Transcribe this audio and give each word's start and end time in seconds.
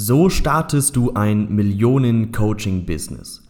So 0.00 0.30
startest 0.30 0.94
du 0.94 1.14
ein 1.14 1.52
Millionen-Coaching-Business. 1.56 3.42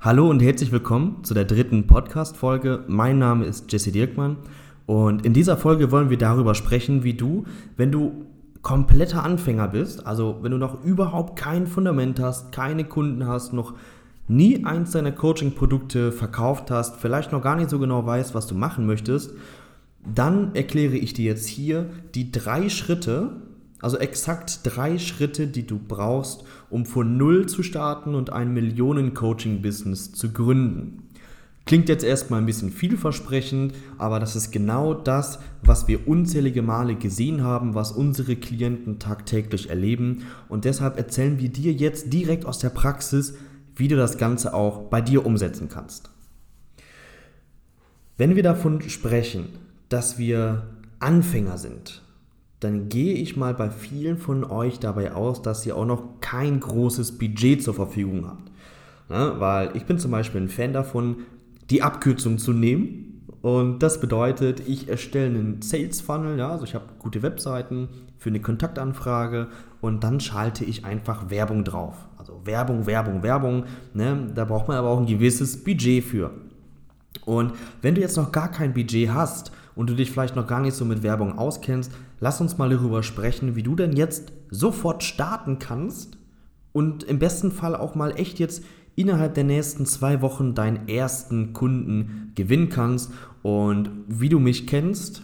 Hallo 0.00 0.30
und 0.30 0.40
herzlich 0.40 0.72
willkommen 0.72 1.22
zu 1.24 1.34
der 1.34 1.44
dritten 1.44 1.86
Podcast-Folge. 1.86 2.84
Mein 2.88 3.18
Name 3.18 3.44
ist 3.44 3.70
Jesse 3.70 3.92
Dirkmann 3.92 4.38
und 4.86 5.26
in 5.26 5.34
dieser 5.34 5.58
Folge 5.58 5.90
wollen 5.90 6.08
wir 6.08 6.16
darüber 6.16 6.54
sprechen, 6.54 7.04
wie 7.04 7.12
du, 7.12 7.44
wenn 7.76 7.92
du 7.92 8.24
kompletter 8.62 9.24
Anfänger 9.24 9.68
bist, 9.68 10.06
also 10.06 10.38
wenn 10.40 10.52
du 10.52 10.56
noch 10.56 10.82
überhaupt 10.82 11.38
kein 11.38 11.66
Fundament 11.66 12.18
hast, 12.18 12.50
keine 12.50 12.84
Kunden 12.84 13.26
hast, 13.26 13.52
noch 13.52 13.74
nie 14.26 14.64
eins 14.64 14.92
deiner 14.92 15.12
Coaching-Produkte 15.12 16.12
verkauft 16.12 16.70
hast, 16.70 16.96
vielleicht 16.96 17.30
noch 17.30 17.42
gar 17.42 17.56
nicht 17.56 17.68
so 17.68 17.78
genau 17.78 18.06
weißt, 18.06 18.34
was 18.34 18.46
du 18.46 18.54
machen 18.54 18.86
möchtest, 18.86 19.34
dann 20.02 20.54
erkläre 20.54 20.96
ich 20.96 21.12
dir 21.12 21.26
jetzt 21.26 21.46
hier 21.46 21.90
die 22.14 22.32
drei 22.32 22.70
Schritte, 22.70 23.32
also 23.84 23.98
exakt 23.98 24.60
drei 24.62 24.98
Schritte, 24.98 25.46
die 25.46 25.66
du 25.66 25.78
brauchst, 25.78 26.44
um 26.70 26.86
von 26.86 27.18
Null 27.18 27.44
zu 27.44 27.62
starten 27.62 28.14
und 28.14 28.30
ein 28.30 28.54
Millionen-Coaching-Business 28.54 30.12
zu 30.12 30.32
gründen. 30.32 31.02
Klingt 31.66 31.90
jetzt 31.90 32.02
erstmal 32.02 32.40
ein 32.40 32.46
bisschen 32.46 32.70
vielversprechend, 32.70 33.74
aber 33.98 34.20
das 34.20 34.36
ist 34.36 34.52
genau 34.52 34.94
das, 34.94 35.38
was 35.62 35.86
wir 35.86 36.08
unzählige 36.08 36.62
Male 36.62 36.94
gesehen 36.94 37.42
haben, 37.42 37.74
was 37.74 37.92
unsere 37.92 38.36
Klienten 38.36 38.98
tagtäglich 38.98 39.68
erleben. 39.68 40.22
Und 40.48 40.64
deshalb 40.64 40.96
erzählen 40.96 41.38
wir 41.38 41.50
dir 41.50 41.72
jetzt 41.74 42.10
direkt 42.10 42.46
aus 42.46 42.60
der 42.60 42.70
Praxis, 42.70 43.34
wie 43.76 43.88
du 43.88 43.96
das 43.96 44.16
Ganze 44.16 44.54
auch 44.54 44.88
bei 44.88 45.02
dir 45.02 45.26
umsetzen 45.26 45.68
kannst. 45.68 46.08
Wenn 48.16 48.34
wir 48.34 48.42
davon 48.42 48.80
sprechen, 48.88 49.50
dass 49.90 50.16
wir 50.16 50.68
Anfänger 51.00 51.58
sind, 51.58 52.03
dann 52.64 52.88
gehe 52.88 53.14
ich 53.14 53.36
mal 53.36 53.54
bei 53.54 53.70
vielen 53.70 54.16
von 54.16 54.42
euch 54.42 54.80
dabei 54.80 55.12
aus, 55.12 55.42
dass 55.42 55.64
ihr 55.66 55.76
auch 55.76 55.84
noch 55.84 56.20
kein 56.20 56.60
großes 56.60 57.18
Budget 57.18 57.62
zur 57.62 57.74
Verfügung 57.74 58.26
habt. 58.26 58.50
Ja, 59.10 59.38
weil 59.38 59.76
ich 59.76 59.84
bin 59.84 59.98
zum 59.98 60.10
Beispiel 60.10 60.40
ein 60.40 60.48
Fan 60.48 60.72
davon, 60.72 61.16
die 61.70 61.82
Abkürzung 61.82 62.38
zu 62.38 62.52
nehmen. 62.52 63.22
Und 63.42 63.82
das 63.82 64.00
bedeutet, 64.00 64.66
ich 64.66 64.88
erstelle 64.88 65.26
einen 65.26 65.60
Sales 65.60 66.00
Funnel, 66.00 66.38
ja, 66.38 66.50
also 66.50 66.64
ich 66.64 66.74
habe 66.74 66.86
gute 66.98 67.22
Webseiten 67.22 67.88
für 68.16 68.30
eine 68.30 68.40
Kontaktanfrage 68.40 69.48
und 69.82 70.02
dann 70.02 70.18
schalte 70.18 70.64
ich 70.64 70.86
einfach 70.86 71.28
Werbung 71.28 71.62
drauf. 71.62 71.94
Also 72.16 72.40
Werbung, 72.44 72.86
Werbung, 72.86 73.22
Werbung. 73.22 73.64
Ne? 73.92 74.30
Da 74.34 74.46
braucht 74.46 74.68
man 74.68 74.78
aber 74.78 74.88
auch 74.88 74.98
ein 74.98 75.06
gewisses 75.06 75.62
Budget 75.62 76.02
für. 76.02 76.30
Und 77.26 77.52
wenn 77.82 77.94
du 77.94 78.00
jetzt 78.00 78.16
noch 78.16 78.32
gar 78.32 78.50
kein 78.50 78.72
Budget 78.72 79.10
hast 79.10 79.52
und 79.76 79.90
du 79.90 79.94
dich 79.94 80.10
vielleicht 80.10 80.36
noch 80.36 80.46
gar 80.46 80.60
nicht 80.60 80.74
so 80.74 80.84
mit 80.84 81.02
Werbung 81.02 81.38
auskennst, 81.38 81.92
lass 82.20 82.40
uns 82.40 82.58
mal 82.58 82.70
darüber 82.70 83.02
sprechen, 83.02 83.56
wie 83.56 83.62
du 83.62 83.74
denn 83.74 83.92
jetzt 83.92 84.32
sofort 84.50 85.02
starten 85.02 85.58
kannst 85.58 86.18
und 86.72 87.04
im 87.04 87.18
besten 87.18 87.52
Fall 87.52 87.76
auch 87.76 87.94
mal 87.94 88.12
echt 88.16 88.38
jetzt 88.38 88.64
innerhalb 88.96 89.34
der 89.34 89.44
nächsten 89.44 89.86
zwei 89.86 90.22
Wochen 90.22 90.54
deinen 90.54 90.88
ersten 90.88 91.52
Kunden 91.52 92.32
gewinnen 92.34 92.68
kannst 92.68 93.12
und 93.42 93.90
wie 94.08 94.28
du 94.28 94.38
mich 94.38 94.66
kennst, 94.66 95.22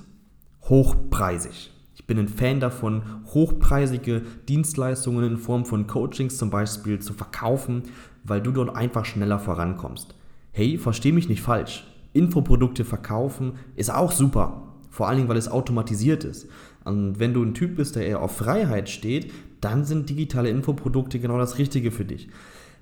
hochpreisig. 0.68 1.72
Ich 1.94 2.06
bin 2.06 2.18
ein 2.18 2.28
Fan 2.28 2.60
davon, 2.60 3.02
hochpreisige 3.26 4.22
Dienstleistungen 4.48 5.24
in 5.24 5.36
Form 5.36 5.64
von 5.64 5.86
Coachings 5.86 6.38
zum 6.38 6.50
Beispiel 6.50 6.98
zu 6.98 7.12
verkaufen, 7.12 7.84
weil 8.24 8.40
du 8.40 8.50
dort 8.50 8.74
einfach 8.74 9.04
schneller 9.04 9.38
vorankommst. 9.38 10.14
Hey, 10.52 10.78
versteh 10.78 11.12
mich 11.12 11.28
nicht 11.28 11.42
falsch. 11.42 11.84
Infoprodukte 12.12 12.84
verkaufen 12.84 13.52
ist 13.76 13.92
auch 13.92 14.12
super. 14.12 14.74
Vor 14.90 15.08
allen 15.08 15.18
Dingen, 15.18 15.28
weil 15.28 15.36
es 15.36 15.50
automatisiert 15.50 16.24
ist. 16.24 16.48
Und 16.84 17.18
wenn 17.18 17.34
du 17.34 17.42
ein 17.42 17.54
Typ 17.54 17.76
bist, 17.76 17.96
der 17.96 18.06
eher 18.06 18.22
auf 18.22 18.36
Freiheit 18.36 18.88
steht, 18.88 19.32
dann 19.60 19.84
sind 19.84 20.08
digitale 20.08 20.50
Infoprodukte 20.50 21.20
genau 21.20 21.38
das 21.38 21.58
Richtige 21.58 21.90
für 21.90 22.04
dich. 22.04 22.28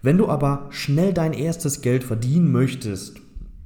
Wenn 0.03 0.17
du 0.17 0.29
aber 0.29 0.67
schnell 0.71 1.12
dein 1.12 1.33
erstes 1.33 1.83
Geld 1.83 2.05
verdienen 2.05 2.53
möchtest 2.53 3.21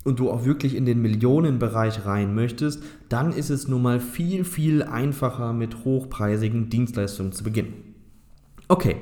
und 0.05 0.19
du 0.19 0.31
auch 0.31 0.45
wirklich 0.45 0.75
in 0.75 0.87
den 0.87 1.03
Millionenbereich 1.03 2.07
rein 2.07 2.35
möchtest, 2.35 2.83
dann 3.09 3.33
ist 3.33 3.51
es 3.51 3.69
nun 3.69 3.83
mal 3.83 4.01
viel, 4.01 4.45
viel 4.45 4.83
einfacher 4.83 5.53
mit 5.53 5.85
hochpreisigen 5.85 6.71
Dienstleistungen 6.71 7.33
zu 7.33 7.45
beginnen. 7.45 7.75
Okay, 8.69 8.97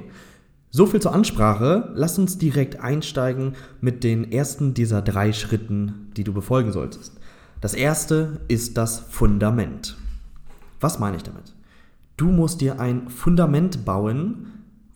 so 0.71 0.87
viel 0.87 1.01
zur 1.01 1.15
Ansprache. 1.15 1.91
Lass 1.95 2.19
uns 2.19 2.39
direkt 2.39 2.81
einsteigen 2.81 3.55
mit 3.81 4.05
den 4.05 4.31
ersten 4.31 4.75
dieser 4.75 5.03
drei 5.03 5.33
Schritten, 5.33 6.11
die 6.17 6.25
du 6.25 6.33
befolgen 6.33 6.73
solltest. 6.73 7.19
Das 7.61 7.75
erste 7.75 8.41
ist 8.49 8.77
das 8.77 9.01
Fundament. 9.01 9.97
Was 10.81 10.99
meine 10.99 11.17
ich 11.17 11.23
damit? 11.23 11.55
Du 12.17 12.27
musst 12.27 12.61
dir 12.61 12.81
ein 12.81 13.09
Fundament 13.09 13.85
bauen, 13.85 14.47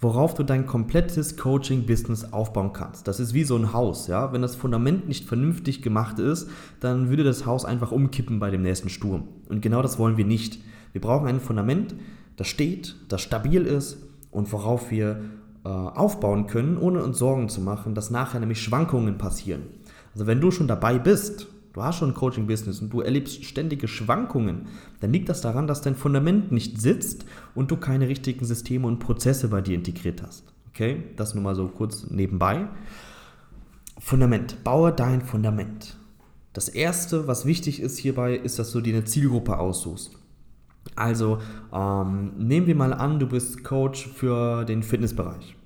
worauf 0.01 0.35
du 0.35 0.43
dein 0.43 0.67
komplettes 0.67 1.37
Coaching-Business 1.37 2.33
aufbauen 2.33 2.73
kannst. 2.73 3.09
Das 3.09 3.21
ist 3.21 3.33
wie 3.33 3.45
so 3.45 3.57
ein 3.57 3.73
Haus, 3.73 4.07
ja. 4.07 4.33
Wenn 4.33 4.43
das 4.43 4.55
Fundament 4.55 5.09
nicht 5.09 5.27
vernünftig 5.27 5.83
gemacht 5.83 6.19
ist, 6.19 6.49
dann 6.81 7.09
würde 7.09 7.25
das 7.25 7.47
Haus 7.47 7.65
einfach 7.65 7.91
umkippen 7.91 8.39
bei 8.39 8.51
dem 8.51 8.63
nächsten 8.63 8.91
Sturm. 8.91 9.29
Und 9.49 9.63
genau 9.63 9.83
das 9.83 9.99
wollen 9.99 10.17
wir 10.17 10.27
nicht. 10.27 10.59
Wir 10.93 11.01
brauchen 11.01 11.27
ein 11.27 11.41
Fundament, 11.41 11.95
das 12.37 12.49
steht, 12.49 12.97
das 13.09 13.23
stabil 13.23 13.63
ist 13.63 13.97
und 14.31 14.53
worauf 14.53 14.91
wir 14.91 15.23
äh, 15.65 15.69
aufbauen 15.69 16.47
können, 16.47 16.77
ohne 16.77 17.03
uns 17.03 17.19
Sorgen 17.19 17.49
zu 17.49 17.61
machen, 17.61 17.95
dass 17.95 18.11
nachher 18.11 18.41
nämlich 18.41 18.63
Schwankungen 18.63 19.19
passieren. 19.19 19.63
Also 20.13 20.27
wenn 20.27 20.41
du 20.41 20.51
schon 20.51 20.69
dabei 20.69 20.99
bist, 20.99 21.49
du 21.73 21.83
hast 21.83 21.97
schon 21.97 22.11
ein 22.11 22.15
Coaching-Business 22.15 22.81
und 22.81 22.91
du 22.93 23.01
erlebst 23.01 23.45
ständige 23.45 23.89
Schwankungen, 23.89 24.67
dann 25.01 25.13
liegt 25.13 25.29
das 25.29 25.41
daran, 25.41 25.67
dass 25.67 25.81
dein 25.81 25.97
Fundament 25.97 26.53
nicht 26.53 26.81
sitzt 26.81 27.25
und 27.55 27.71
du 27.71 27.77
keine 27.77 28.09
richtigen 28.09 28.45
Systeme 28.45 28.87
und 28.87 28.99
Prozesse 28.99 29.49
bei 29.49 29.61
dir 29.61 29.75
integriert 29.75 30.23
hast. 30.23 30.45
Okay, 30.69 31.05
das 31.17 31.35
nur 31.35 31.43
mal 31.45 31.55
so 31.55 31.69
kurz 31.69 32.11
nebenbei. 32.11 32.69
Fundament, 33.99 34.65
baue 34.65 34.93
dein 34.93 35.23
Fundament. 35.23 35.97
Das 36.53 36.69
erste, 36.69 37.27
was 37.27 37.47
wichtig 37.47 37.81
ist 37.81 37.99
hierbei, 37.99 38.37
ist, 38.37 38.59
dass 38.59 38.71
du 38.71 38.81
dir 38.81 38.95
eine 38.95 39.05
Zielgruppe 39.05 39.59
aussuchst. 39.59 40.19
Also 40.97 41.39
ähm, 41.73 42.33
nehmen 42.39 42.67
wir 42.67 42.75
mal 42.75 42.93
an, 42.93 43.19
du 43.19 43.27
bist 43.27 43.65
Coach 43.65 44.09
für 44.09 44.65
den 44.65 44.83
Fitnessbereich. 44.83 45.57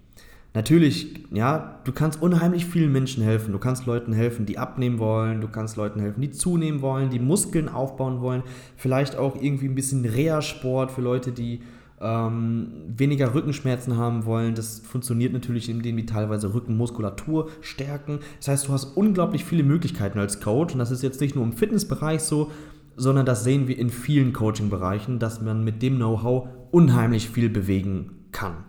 Natürlich, 0.54 1.14
ja, 1.30 1.78
du 1.84 1.92
kannst 1.92 2.22
unheimlich 2.22 2.64
vielen 2.64 2.90
Menschen 2.90 3.22
helfen. 3.22 3.52
Du 3.52 3.58
kannst 3.58 3.86
Leuten 3.86 4.12
helfen, 4.12 4.46
die 4.46 4.58
abnehmen 4.58 4.98
wollen. 4.98 5.40
Du 5.40 5.48
kannst 5.48 5.76
Leuten 5.76 6.00
helfen, 6.00 6.20
die 6.20 6.30
zunehmen 6.30 6.80
wollen, 6.80 7.10
die 7.10 7.20
Muskeln 7.20 7.68
aufbauen 7.68 8.20
wollen. 8.20 8.42
Vielleicht 8.76 9.16
auch 9.16 9.40
irgendwie 9.40 9.68
ein 9.68 9.74
bisschen 9.74 10.04
Reha-Sport 10.04 10.90
für 10.90 11.02
Leute, 11.02 11.32
die 11.32 11.60
ähm, 12.00 12.68
weniger 12.88 13.34
Rückenschmerzen 13.34 13.96
haben 13.96 14.24
wollen. 14.24 14.54
Das 14.54 14.80
funktioniert 14.80 15.32
natürlich, 15.32 15.68
indem 15.68 15.96
die 15.96 16.06
teilweise 16.06 16.54
Rückenmuskulatur 16.54 17.50
stärken. 17.60 18.20
Das 18.38 18.48
heißt, 18.48 18.68
du 18.68 18.72
hast 18.72 18.96
unglaublich 18.96 19.44
viele 19.44 19.62
Möglichkeiten 19.62 20.18
als 20.18 20.40
Coach. 20.40 20.72
Und 20.72 20.78
das 20.78 20.90
ist 20.90 21.02
jetzt 21.02 21.20
nicht 21.20 21.34
nur 21.34 21.44
im 21.44 21.52
Fitnessbereich 21.52 22.22
so, 22.22 22.50
sondern 22.98 23.24
das 23.24 23.44
sehen 23.44 23.68
wir 23.68 23.78
in 23.78 23.90
vielen 23.90 24.32
Coaching-Bereichen, 24.32 25.18
dass 25.18 25.40
man 25.40 25.64
mit 25.64 25.82
dem 25.82 25.96
Know-how 25.96 26.48
unheimlich 26.72 27.30
viel 27.30 27.48
bewegen 27.48 28.26
kann. 28.32 28.64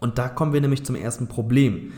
Und 0.00 0.18
da 0.18 0.28
kommen 0.28 0.52
wir 0.52 0.60
nämlich 0.60 0.84
zum 0.84 0.94
ersten 0.94 1.26
Problem. 1.26 1.92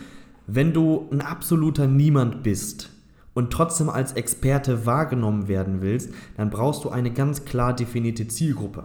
Wenn 0.47 0.73
du 0.73 1.09
ein 1.11 1.21
absoluter 1.21 1.89
Niemand 1.89 2.45
bist 2.45 2.91
und 3.35 3.53
trotzdem 3.53 3.91
als 3.91 4.13
Experte 4.13 4.87
wahrgenommen 4.87 5.49
werden 5.49 5.83
willst, 5.83 6.15
dann 6.37 6.51
brauchst 6.51 6.85
du 6.85 6.91
eine 6.91 7.13
ganz 7.13 7.45
klar 7.45 7.75
definierte 7.75 8.29
Zielgruppe. 8.29 8.85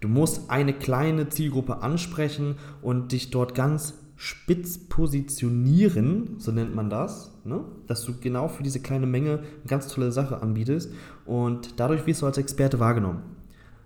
Du 0.00 0.08
musst 0.08 0.50
eine 0.50 0.74
kleine 0.74 1.28
Zielgruppe 1.30 1.82
ansprechen 1.82 2.56
und 2.82 3.12
dich 3.12 3.30
dort 3.30 3.54
ganz 3.54 3.94
spitz 4.16 4.76
positionieren, 4.76 6.34
so 6.36 6.52
nennt 6.52 6.74
man 6.74 6.90
das, 6.90 7.32
ne? 7.44 7.64
dass 7.86 8.04
du 8.04 8.20
genau 8.20 8.48
für 8.48 8.62
diese 8.62 8.80
kleine 8.80 9.06
Menge 9.06 9.38
eine 9.38 9.66
ganz 9.66 9.88
tolle 9.88 10.12
Sache 10.12 10.42
anbietest 10.42 10.92
und 11.30 11.78
dadurch 11.78 12.06
wirst 12.06 12.22
du 12.22 12.26
als 12.26 12.38
Experte 12.38 12.80
wahrgenommen. 12.80 13.22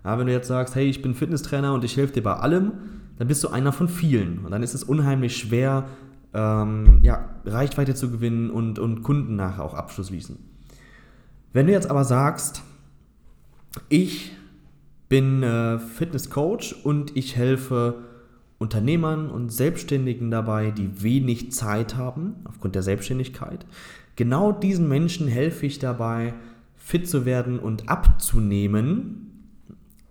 Ja, 0.03 0.17
wenn 0.17 0.25
du 0.25 0.33
jetzt 0.33 0.47
sagst, 0.47 0.73
hey, 0.73 0.89
ich 0.89 1.03
bin 1.03 1.13
Fitnesstrainer 1.13 1.75
und 1.75 1.83
ich 1.83 1.95
helfe 1.95 2.13
dir 2.13 2.23
bei 2.23 2.33
allem, 2.33 2.71
dann 3.19 3.27
bist 3.27 3.43
du 3.43 3.49
einer 3.49 3.71
von 3.71 3.87
vielen 3.87 4.39
und 4.39 4.49
dann 4.49 4.63
ist 4.63 4.73
es 4.73 4.83
unheimlich 4.83 5.37
schwer, 5.37 5.85
ähm, 6.33 6.99
ja, 7.03 7.29
Reichweite 7.45 7.93
zu 7.93 8.09
gewinnen 8.09 8.49
und, 8.49 8.79
und 8.79 9.03
Kunden 9.03 9.35
nachher 9.35 9.63
auch 9.63 9.75
abschließen. 9.75 10.37
Wenn 11.53 11.67
du 11.67 11.71
jetzt 11.71 11.89
aber 11.89 12.03
sagst, 12.03 12.63
ich 13.89 14.31
bin 15.07 15.43
äh, 15.43 15.77
Fitnesscoach 15.77 16.75
und 16.83 17.15
ich 17.15 17.35
helfe 17.35 17.99
Unternehmern 18.57 19.29
und 19.29 19.51
Selbstständigen 19.51 20.31
dabei, 20.31 20.71
die 20.71 21.03
wenig 21.03 21.51
Zeit 21.51 21.95
haben 21.95 22.37
aufgrund 22.45 22.73
der 22.73 22.81
Selbstständigkeit. 22.81 23.67
Genau 24.15 24.51
diesen 24.51 24.89
Menschen 24.89 25.27
helfe 25.27 25.67
ich 25.67 25.77
dabei, 25.77 26.33
fit 26.85 27.09
zu 27.09 27.25
werden 27.25 27.57
und 27.57 27.89
abzunehmen 27.89 29.49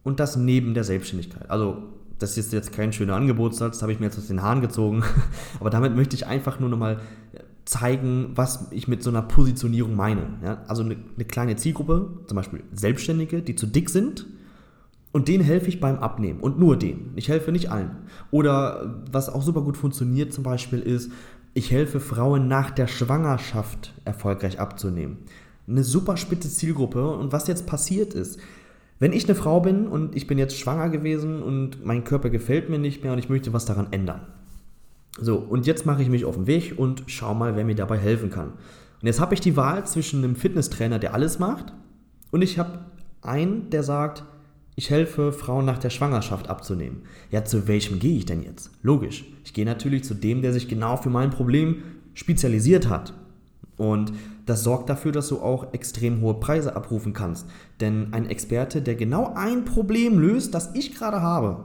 und 0.02 0.18
das 0.18 0.34
neben 0.34 0.74
der 0.74 0.82
Selbstständigkeit. 0.82 1.48
Also 1.48 1.84
das 2.18 2.36
ist 2.36 2.52
jetzt 2.52 2.72
kein 2.72 2.92
schöner 2.92 3.14
Angebotssatz, 3.14 3.80
habe 3.80 3.92
ich 3.92 4.00
mir 4.00 4.06
jetzt 4.06 4.18
aus 4.18 4.26
den 4.26 4.42
Haaren 4.42 4.60
gezogen, 4.60 5.04
aber 5.60 5.70
damit 5.70 5.94
möchte 5.94 6.16
ich 6.16 6.26
einfach 6.26 6.58
nur 6.58 6.68
nochmal 6.68 6.98
zeigen, 7.64 8.32
was 8.34 8.72
ich 8.72 8.88
mit 8.88 9.04
so 9.04 9.10
einer 9.10 9.22
Positionierung 9.22 9.94
meine. 9.94 10.26
Ja, 10.42 10.64
also 10.66 10.82
eine, 10.82 10.96
eine 11.14 11.24
kleine 11.26 11.54
Zielgruppe, 11.54 12.10
zum 12.26 12.34
Beispiel 12.34 12.64
Selbstständige, 12.72 13.40
die 13.40 13.54
zu 13.54 13.66
dick 13.68 13.88
sind 13.88 14.26
Und 15.12 15.28
denen 15.28 15.44
helfe 15.44 15.68
ich 15.68 15.78
beim 15.78 16.00
Abnehmen 16.00 16.40
und 16.40 16.58
nur 16.58 16.76
denen. 16.76 17.12
Ich 17.14 17.28
helfe 17.28 17.52
nicht 17.52 17.70
allen. 17.70 17.98
Oder 18.32 19.04
was 19.12 19.28
auch 19.28 19.42
super 19.42 19.62
gut 19.62 19.76
funktioniert 19.76 20.32
zum 20.32 20.42
Beispiel 20.42 20.80
ist, 20.80 21.12
ich 21.54 21.70
helfe 21.70 22.00
Frauen 22.00 22.48
nach 22.48 22.72
der 22.72 22.88
Schwangerschaft 22.88 23.94
erfolgreich 24.04 24.58
abzunehmen. 24.58 25.18
Eine 25.66 25.84
super 25.84 26.16
spitze 26.16 26.50
Zielgruppe. 26.50 27.06
Und 27.16 27.32
was 27.32 27.46
jetzt 27.46 27.66
passiert 27.66 28.14
ist, 28.14 28.38
wenn 28.98 29.12
ich 29.12 29.24
eine 29.24 29.34
Frau 29.34 29.60
bin 29.60 29.86
und 29.86 30.16
ich 30.16 30.26
bin 30.26 30.38
jetzt 30.38 30.58
schwanger 30.58 30.88
gewesen 30.88 31.42
und 31.42 31.84
mein 31.84 32.04
Körper 32.04 32.30
gefällt 32.30 32.70
mir 32.70 32.78
nicht 32.78 33.02
mehr 33.02 33.12
und 33.12 33.18
ich 33.18 33.28
möchte 33.28 33.52
was 33.52 33.64
daran 33.64 33.88
ändern. 33.90 34.20
So, 35.20 35.36
und 35.36 35.66
jetzt 35.66 35.86
mache 35.86 36.02
ich 36.02 36.08
mich 36.08 36.24
auf 36.24 36.36
den 36.36 36.46
Weg 36.46 36.74
und 36.76 37.04
schau 37.06 37.34
mal, 37.34 37.56
wer 37.56 37.64
mir 37.64 37.74
dabei 37.74 37.98
helfen 37.98 38.30
kann. 38.30 38.48
Und 38.48 39.06
jetzt 39.06 39.20
habe 39.20 39.34
ich 39.34 39.40
die 39.40 39.56
Wahl 39.56 39.86
zwischen 39.86 40.24
einem 40.24 40.36
Fitnesstrainer, 40.36 40.98
der 40.98 41.14
alles 41.14 41.38
macht, 41.38 41.72
und 42.30 42.42
ich 42.42 42.58
habe 42.58 42.80
einen, 43.22 43.70
der 43.70 43.84
sagt, 43.84 44.24
ich 44.74 44.90
helfe 44.90 45.30
Frauen 45.30 45.64
nach 45.64 45.78
der 45.78 45.90
Schwangerschaft 45.90 46.48
abzunehmen. 46.48 47.02
Ja, 47.30 47.44
zu 47.44 47.68
welchem 47.68 48.00
gehe 48.00 48.18
ich 48.18 48.26
denn 48.26 48.42
jetzt? 48.42 48.72
Logisch. 48.82 49.24
Ich 49.44 49.54
gehe 49.54 49.64
natürlich 49.64 50.02
zu 50.02 50.14
dem, 50.14 50.42
der 50.42 50.52
sich 50.52 50.66
genau 50.66 50.96
für 50.96 51.10
mein 51.10 51.30
Problem 51.30 51.82
spezialisiert 52.14 52.88
hat. 52.88 53.12
Und 53.76 54.12
das 54.46 54.62
sorgt 54.62 54.88
dafür, 54.88 55.12
dass 55.12 55.28
du 55.28 55.40
auch 55.40 55.72
extrem 55.72 56.20
hohe 56.20 56.34
Preise 56.34 56.76
abrufen 56.76 57.12
kannst. 57.12 57.48
Denn 57.80 58.12
ein 58.12 58.28
Experte, 58.28 58.82
der 58.82 58.94
genau 58.94 59.32
ein 59.34 59.64
Problem 59.64 60.18
löst, 60.18 60.54
das 60.54 60.74
ich 60.74 60.94
gerade 60.94 61.22
habe, 61.22 61.64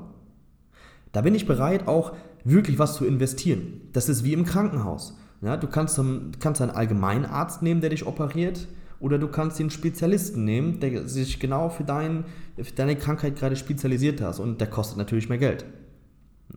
da 1.11 1.21
bin 1.21 1.35
ich 1.35 1.45
bereit, 1.45 1.87
auch 1.87 2.13
wirklich 2.43 2.79
was 2.79 2.95
zu 2.95 3.05
investieren. 3.05 3.81
Das 3.93 4.09
ist 4.09 4.23
wie 4.23 4.33
im 4.33 4.45
Krankenhaus. 4.45 5.17
Ja, 5.41 5.57
du 5.57 5.67
kannst, 5.67 5.99
kannst 6.39 6.61
einen 6.61 6.71
Allgemeinarzt 6.71 7.61
nehmen, 7.61 7.81
der 7.81 7.91
dich 7.91 8.05
operiert 8.05 8.67
oder 8.99 9.17
du 9.17 9.29
kannst 9.29 9.59
den 9.59 9.69
Spezialisten 9.69 10.43
nehmen, 10.43 10.79
der 10.79 11.07
sich 11.07 11.39
genau 11.39 11.69
für, 11.69 11.83
dein, 11.83 12.25
für 12.57 12.73
deine 12.73 12.97
Krankheit 12.97 13.37
gerade 13.37 13.55
spezialisiert 13.55 14.21
hat 14.21 14.39
und 14.39 14.59
der 14.59 14.67
kostet 14.67 14.97
natürlich 14.97 15.29
mehr 15.29 15.37
Geld. 15.37 15.65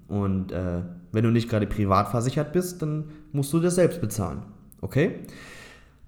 Und 0.09 0.51
äh, 0.51 0.83
wenn 1.13 1.25
du 1.25 1.31
nicht 1.31 1.49
gerade 1.49 1.67
privat 1.67 2.09
versichert 2.09 2.53
bist, 2.53 2.83
dann 2.83 3.05
musst 3.33 3.53
du 3.53 3.61
das 3.61 3.77
selbst 3.77 4.01
bezahlen. 4.01 4.43
Okay? 4.83 5.21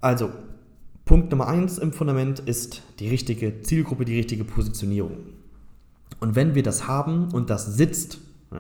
Also, 0.03 0.31
Punkt 1.06 1.31
Nummer 1.31 1.49
eins 1.49 1.79
im 1.79 1.93
Fundament 1.93 2.41
ist 2.41 2.82
die 2.99 3.09
richtige 3.09 3.62
Zielgruppe, 3.62 4.05
die 4.05 4.17
richtige 4.17 4.44
Positionierung. 4.44 5.17
Und 6.21 6.37
wenn 6.37 6.55
wir 6.55 6.62
das 6.62 6.87
haben 6.87 7.32
und 7.32 7.49
das 7.50 7.76
sitzt, 7.76 8.19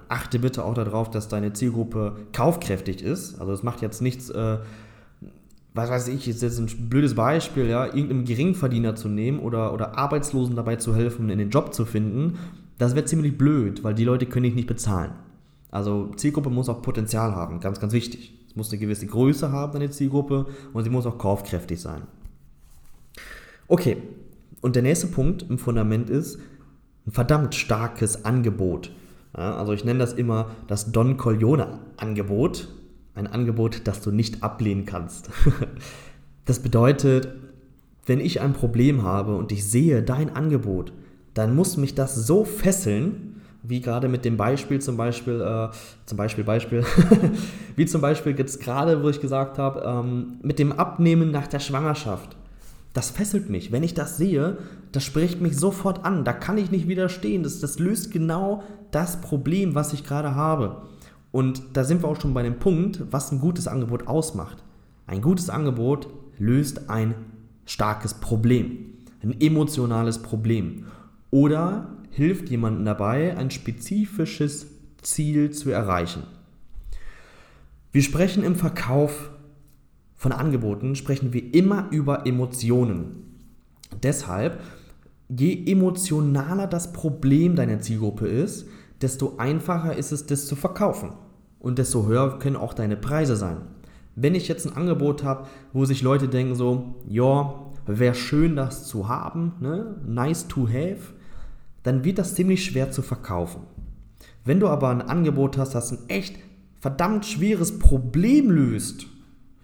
achte 0.08 0.38
bitte 0.38 0.64
auch 0.64 0.74
darauf, 0.74 1.10
dass 1.10 1.28
deine 1.28 1.52
Zielgruppe 1.52 2.16
kaufkräftig 2.32 3.02
ist. 3.02 3.40
Also 3.40 3.52
es 3.52 3.62
macht 3.62 3.82
jetzt 3.82 4.02
nichts, 4.02 4.30
äh, 4.30 4.58
was 5.74 5.90
weiß 5.90 6.08
ich, 6.08 6.28
ist 6.28 6.42
jetzt 6.42 6.58
ein 6.58 6.88
blödes 6.88 7.14
Beispiel, 7.14 7.66
ja, 7.66 7.86
irgendeinem 7.86 8.24
Geringverdiener 8.24 8.94
zu 8.94 9.08
nehmen 9.08 9.38
oder, 9.40 9.72
oder 9.72 9.98
Arbeitslosen 9.98 10.56
dabei 10.56 10.76
zu 10.76 10.94
helfen, 10.94 11.30
in 11.30 11.38
den 11.38 11.50
Job 11.50 11.74
zu 11.74 11.84
finden, 11.84 12.38
das 12.78 12.94
wäre 12.94 13.04
ziemlich 13.04 13.38
blöd, 13.38 13.84
weil 13.84 13.94
die 13.94 14.04
Leute 14.04 14.26
können 14.26 14.44
dich 14.44 14.54
nicht 14.54 14.68
bezahlen. 14.68 15.12
Also 15.70 16.10
Zielgruppe 16.16 16.50
muss 16.50 16.68
auch 16.68 16.82
Potenzial 16.82 17.34
haben, 17.34 17.60
ganz, 17.60 17.80
ganz 17.80 17.92
wichtig. 17.92 18.32
Es 18.54 18.56
muss 18.56 18.70
eine 18.70 18.78
gewisse 18.78 19.06
Größe 19.06 19.50
haben, 19.50 19.72
deine 19.72 19.90
Zielgruppe, 19.90 20.46
und 20.72 20.84
sie 20.84 20.90
muss 20.90 21.06
auch 21.06 21.18
kaufkräftig 21.18 21.80
sein. 21.80 22.02
Okay, 23.66 23.96
und 24.60 24.76
der 24.76 24.84
nächste 24.84 25.08
Punkt 25.08 25.44
im 25.48 25.58
Fundament 25.58 26.08
ist 26.08 26.38
ein 27.04 27.10
verdammt 27.10 27.56
starkes 27.56 28.24
Angebot. 28.24 28.92
Ja, 29.36 29.56
also 29.56 29.72
ich 29.72 29.84
nenne 29.84 29.98
das 29.98 30.12
immer 30.12 30.52
das 30.68 30.92
Don 30.92 31.16
Corleone-Angebot 31.16 32.68
ein 33.14 33.26
Angebot, 33.26 33.82
das 33.84 34.00
du 34.00 34.10
nicht 34.10 34.42
ablehnen 34.42 34.86
kannst. 34.86 35.30
das 36.44 36.60
bedeutet, 36.60 37.28
wenn 38.06 38.20
ich 38.20 38.40
ein 38.40 38.52
Problem 38.52 39.02
habe 39.02 39.36
und 39.36 39.52
ich 39.52 39.64
sehe 39.68 40.02
dein 40.02 40.34
Angebot, 40.34 40.92
dann 41.32 41.54
muss 41.54 41.76
mich 41.76 41.94
das 41.94 42.14
so 42.14 42.44
fesseln, 42.44 43.40
wie 43.66 43.80
gerade 43.80 44.08
mit 44.08 44.24
dem 44.24 44.36
Beispiel 44.36 44.80
zum 44.80 44.96
Beispiel, 44.96 45.40
äh, 45.40 45.68
zum 46.04 46.18
Beispiel, 46.18 46.44
Beispiel, 46.44 46.84
wie 47.76 47.86
zum 47.86 48.00
Beispiel 48.00 48.38
jetzt 48.38 48.60
gerade, 48.60 49.02
wo 49.02 49.08
ich 49.08 49.20
gesagt 49.20 49.58
habe, 49.58 49.82
ähm, 49.84 50.34
mit 50.42 50.58
dem 50.58 50.72
Abnehmen 50.72 51.30
nach 51.30 51.46
der 51.46 51.60
Schwangerschaft. 51.60 52.36
Das 52.92 53.10
fesselt 53.10 53.48
mich. 53.50 53.72
Wenn 53.72 53.82
ich 53.82 53.94
das 53.94 54.18
sehe, 54.18 54.58
das 54.92 55.02
spricht 55.02 55.40
mich 55.40 55.56
sofort 55.56 56.04
an. 56.04 56.24
Da 56.24 56.32
kann 56.32 56.58
ich 56.58 56.70
nicht 56.70 56.86
widerstehen. 56.86 57.42
Das, 57.42 57.58
das 57.58 57.78
löst 57.78 58.12
genau 58.12 58.62
das 58.90 59.20
Problem, 59.20 59.74
was 59.74 59.92
ich 59.92 60.04
gerade 60.04 60.34
habe. 60.34 60.82
Und 61.32 61.62
da 61.72 61.82
sind 61.82 62.02
wir 62.02 62.08
auch 62.08 62.20
schon 62.20 62.34
bei 62.34 62.42
dem 62.42 62.58
Punkt, 62.58 63.02
was 63.10 63.32
ein 63.32 63.40
gutes 63.40 63.66
Angebot 63.66 64.06
ausmacht. 64.06 64.62
Ein 65.06 65.22
gutes 65.22 65.50
Angebot 65.50 66.08
löst 66.38 66.88
ein 66.90 67.14
starkes 67.64 68.14
Problem, 68.14 68.92
ein 69.22 69.40
emotionales 69.40 70.18
Problem 70.18 70.84
oder 71.30 71.88
hilft 72.14 72.48
jemandem 72.48 72.84
dabei, 72.84 73.36
ein 73.36 73.50
spezifisches 73.50 74.66
Ziel 75.02 75.50
zu 75.50 75.70
erreichen. 75.70 76.22
Wir 77.92 78.02
sprechen 78.02 78.44
im 78.44 78.54
Verkauf 78.56 79.30
von 80.14 80.32
Angeboten, 80.32 80.94
sprechen 80.94 81.32
wir 81.32 81.54
immer 81.54 81.88
über 81.90 82.26
Emotionen. 82.26 83.40
Deshalb, 84.02 84.60
je 85.28 85.64
emotionaler 85.66 86.66
das 86.66 86.92
Problem 86.92 87.56
deiner 87.56 87.80
Zielgruppe 87.80 88.26
ist, 88.26 88.66
desto 89.00 89.36
einfacher 89.38 89.96
ist 89.96 90.12
es, 90.12 90.26
das 90.26 90.46
zu 90.46 90.56
verkaufen 90.56 91.12
und 91.58 91.78
desto 91.78 92.06
höher 92.06 92.38
können 92.38 92.56
auch 92.56 92.74
deine 92.74 92.96
Preise 92.96 93.36
sein. 93.36 93.58
Wenn 94.16 94.34
ich 94.34 94.48
jetzt 94.48 94.66
ein 94.66 94.76
Angebot 94.76 95.24
habe, 95.24 95.48
wo 95.72 95.84
sich 95.84 96.02
Leute 96.02 96.28
denken 96.28 96.54
so, 96.54 96.94
ja, 97.08 97.54
wäre 97.86 98.14
schön 98.14 98.54
das 98.54 98.86
zu 98.86 99.08
haben, 99.08 99.54
ne? 99.60 99.96
nice 100.06 100.46
to 100.46 100.68
have, 100.68 101.13
dann 101.84 102.04
wird 102.04 102.18
das 102.18 102.34
ziemlich 102.34 102.64
schwer 102.64 102.90
zu 102.90 103.02
verkaufen. 103.02 103.62
Wenn 104.44 104.58
du 104.60 104.68
aber 104.68 104.90
ein 104.90 105.02
Angebot 105.02 105.56
hast, 105.56 105.74
das 105.74 105.92
ein 105.92 106.08
echt 106.08 106.36
verdammt 106.80 107.24
schweres 107.24 107.78
Problem 107.78 108.50
löst, 108.50 109.06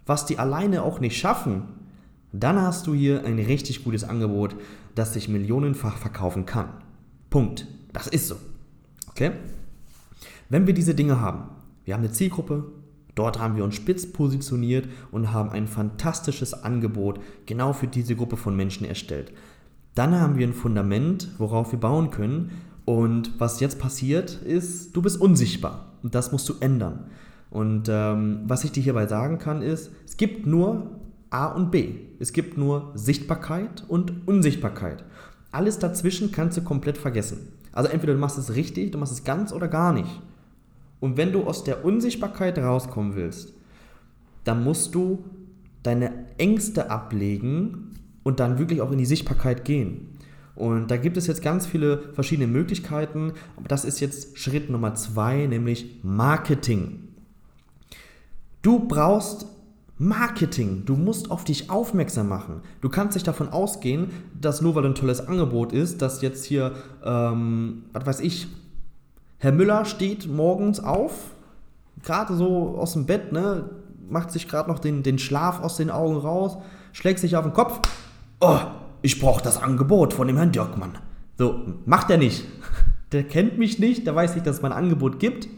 was 0.07 0.25
die 0.25 0.39
alleine 0.39 0.83
auch 0.83 1.01
nicht 1.01 1.19
schaffen, 1.19 1.65
dann 2.33 2.61
hast 2.61 2.87
du 2.87 2.95
hier 2.95 3.25
ein 3.25 3.39
richtig 3.39 3.85
gutes 3.85 4.05
Angebot, 4.05 4.55
das 4.95 5.15
sich 5.15 5.29
millionenfach 5.29 5.97
verkaufen 5.99 6.47
kann. 6.47 6.69
Punkt. 7.29 7.67
Das 7.93 8.07
ist 8.07 8.29
so. 8.29 8.37
Okay? 9.09 9.33
Wenn 10.49 10.67
wir 10.67 10.75
diese 10.75 10.95
Dinge 10.95 11.21
haben, 11.21 11.51
wir 11.85 11.95
haben 11.95 12.03
eine 12.03 12.13
Zielgruppe, 12.13 12.65
dort 13.15 13.39
haben 13.39 13.57
wir 13.57 13.65
uns 13.65 13.75
spitz 13.75 14.13
positioniert 14.13 14.89
und 15.11 15.33
haben 15.33 15.51
ein 15.51 15.67
fantastisches 15.67 16.55
Angebot 16.55 17.21
genau 17.47 17.73
für 17.73 17.87
diese 17.87 18.17
Gruppe 18.17 18.37
von 18.37 18.57
Menschen 18.57 18.87
erstellt. 18.87 19.33
Dann 19.95 20.19
haben 20.19 20.39
wir 20.39 20.47
ein 20.47 20.55
Fundament, 20.55 21.29
worauf 21.39 21.73
wir 21.73 21.81
bauen 21.81 22.11
können. 22.11 22.51
Und 22.85 23.39
was 23.39 23.61
jetzt 23.61 23.79
passiert, 23.79 24.33
ist, 24.43 24.97
du 24.97 25.03
bist 25.03 25.21
unsichtbar. 25.21 25.93
Und 26.03 26.15
das 26.15 26.33
musst 26.33 26.49
du 26.49 26.55
ändern. 26.61 27.07
Und 27.51 27.89
ähm, 27.89 28.43
was 28.47 28.65
ich 28.65 28.73
dir 28.73 28.83
hierbei 28.83 29.07
sagen 29.07 29.39
kann, 29.39 29.63
ist, 29.63 29.91
es 30.07 30.17
gibt 30.17 30.47
nur 30.47 31.01
A 31.31 31.47
und 31.47 31.71
B. 31.71 31.95
Es 32.19 32.33
gibt 32.33 32.57
nur 32.57 32.93
Sichtbarkeit 32.95 33.85
und 33.89 34.27
Unsichtbarkeit. 34.27 35.05
Alles 35.53 35.79
dazwischen 35.79 36.33
kannst 36.33 36.57
du 36.59 36.63
komplett 36.63 36.99
vergessen. 36.99 37.53
Also 37.73 37.91
entweder 37.91 38.15
du 38.15 38.19
machst 38.19 38.39
es 38.39 38.55
richtig, 38.55 38.93
du 38.93 38.99
machst 38.99 39.13
es 39.13 39.25
ganz 39.25 39.53
oder 39.53 39.69
gar 39.69 39.93
nicht. 39.93 40.21
Und 41.01 41.17
wenn 41.17 41.33
du 41.33 41.45
aus 41.45 41.65
der 41.65 41.85
Unsichtbarkeit 41.85 42.59
rauskommen 42.59 43.15
willst, 43.15 43.53
dann 44.45 44.65
musst 44.65 44.95
du 44.95 45.25
deine 45.83 46.13
Ängste 46.37 46.91
ablegen 46.91 47.90
und 48.31 48.39
dann 48.39 48.61
wirklich 48.61 48.81
auch 48.81 48.93
in 48.93 48.99
die 48.99 49.07
Sichtbarkeit 49.07 49.65
gehen. 49.65 50.07
Und 50.55 50.89
da 50.89 50.97
gibt 50.97 51.17
es 51.17 51.27
jetzt 51.27 51.43
ganz 51.43 51.67
viele 51.67 52.13
verschiedene 52.13 52.47
Möglichkeiten, 52.47 53.33
das 53.67 53.85
ist 53.85 53.99
jetzt 53.99 54.39
Schritt 54.39 54.71
Nummer 54.71 54.95
zwei, 54.95 55.47
nämlich 55.47 55.99
Marketing. 56.05 57.09
Du 58.63 58.79
brauchst 58.79 59.47
Marketing. 59.99 60.85
Du 60.87 60.95
musst 60.95 61.31
auf 61.31 61.43
dich 61.45 61.71
aufmerksam 61.71 62.29
machen. 62.29 62.61
Du 62.81 62.89
kannst 62.89 63.17
nicht 63.17 63.27
davon 63.27 63.49
ausgehen, 63.49 64.11
dass 64.41 64.63
nur 64.63 64.75
weil 64.77 64.87
ein 64.87 64.95
tolles 64.95 65.27
Angebot 65.27 65.73
ist, 65.73 66.03
dass 66.03 66.23
jetzt 66.23 66.45
hier, 66.45 66.73
ähm, 67.05 67.85
was 67.93 68.07
weiß 68.07 68.21
ich, 68.21 68.47
Herr 69.39 69.53
Müller 69.53 69.85
steht 69.85 70.31
morgens 70.31 70.79
auf, 70.79 71.35
gerade 72.03 72.37
so 72.37 72.77
aus 72.79 72.93
dem 72.93 73.07
Bett, 73.07 73.33
ne, 73.33 73.71
macht 74.09 74.31
sich 74.31 74.47
gerade 74.47 74.71
noch 74.71 74.79
den, 74.79 75.03
den 75.03 75.19
Schlaf 75.19 75.61
aus 75.61 75.77
den 75.77 75.91
Augen 75.91 76.17
raus, 76.17 76.59
schlägt 76.93 77.19
sich 77.19 77.37
auf 77.37 77.45
den 77.45 77.55
Kopf. 77.55 77.81
Oh, 78.41 78.59
ich 79.03 79.21
brauche 79.21 79.43
das 79.43 79.63
Angebot 79.63 80.15
von 80.15 80.27
dem 80.27 80.37
Herrn 80.37 80.53
Dirkmann. 80.53 80.93
So, 81.37 81.61
macht 81.85 82.11
er 82.11 82.19
nicht. 82.19 82.45
Der 83.13 83.25
kennt 83.25 83.59
mich 83.59 83.81
nicht, 83.81 84.07
der 84.07 84.15
weiß 84.15 84.37
nicht, 84.37 84.47
dass 84.47 84.57
es 84.59 84.63
mein 84.63 84.71
Angebot 84.71 85.19
gibt. 85.19 85.49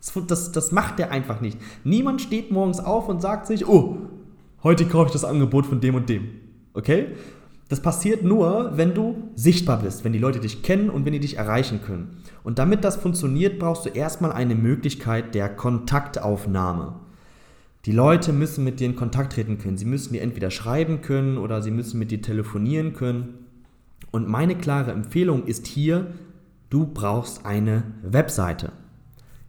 Das, 0.00 0.26
das, 0.26 0.50
das 0.50 0.72
macht 0.72 0.98
er 0.98 1.12
einfach 1.12 1.40
nicht. 1.40 1.56
Niemand 1.84 2.20
steht 2.20 2.50
morgens 2.50 2.80
auf 2.80 3.08
und 3.08 3.22
sagt 3.22 3.46
sich, 3.46 3.68
oh, 3.68 3.98
heute 4.64 4.84
kaufe 4.84 5.06
ich 5.06 5.12
das 5.12 5.24
Angebot 5.24 5.64
von 5.64 5.80
dem 5.80 5.94
und 5.94 6.08
dem. 6.08 6.28
Okay? 6.74 7.14
Das 7.68 7.80
passiert 7.80 8.24
nur, 8.24 8.72
wenn 8.76 8.94
du 8.94 9.28
sichtbar 9.36 9.82
bist, 9.82 10.02
wenn 10.02 10.12
die 10.12 10.18
Leute 10.18 10.40
dich 10.40 10.64
kennen 10.64 10.90
und 10.90 11.04
wenn 11.04 11.12
die 11.12 11.20
dich 11.20 11.36
erreichen 11.36 11.82
können. 11.82 12.16
Und 12.42 12.58
damit 12.58 12.82
das 12.82 12.96
funktioniert, 12.96 13.60
brauchst 13.60 13.86
du 13.86 13.90
erstmal 13.90 14.32
eine 14.32 14.56
Möglichkeit 14.56 15.36
der 15.36 15.48
Kontaktaufnahme. 15.48 16.94
Die 17.88 17.92
Leute 17.92 18.32
müssen 18.32 18.62
mit 18.62 18.78
dir 18.78 18.86
in 18.86 18.96
Kontakt 18.96 19.32
treten 19.32 19.58
können. 19.58 19.78
Sie 19.78 19.86
müssen 19.86 20.12
dir 20.12 20.22
entweder 20.22 20.50
schreiben 20.50 21.00
können 21.00 21.38
oder 21.38 21.62
sie 21.62 21.70
müssen 21.70 21.98
mit 21.98 22.10
dir 22.10 22.22
telefonieren 22.22 22.92
können. 22.92 23.46
Und 24.10 24.28
meine 24.28 24.56
klare 24.56 24.92
Empfehlung 24.92 25.46
ist 25.46 25.66
hier, 25.66 26.06
Du 26.70 26.86
brauchst 26.86 27.46
eine 27.46 27.82
Webseite. 28.02 28.72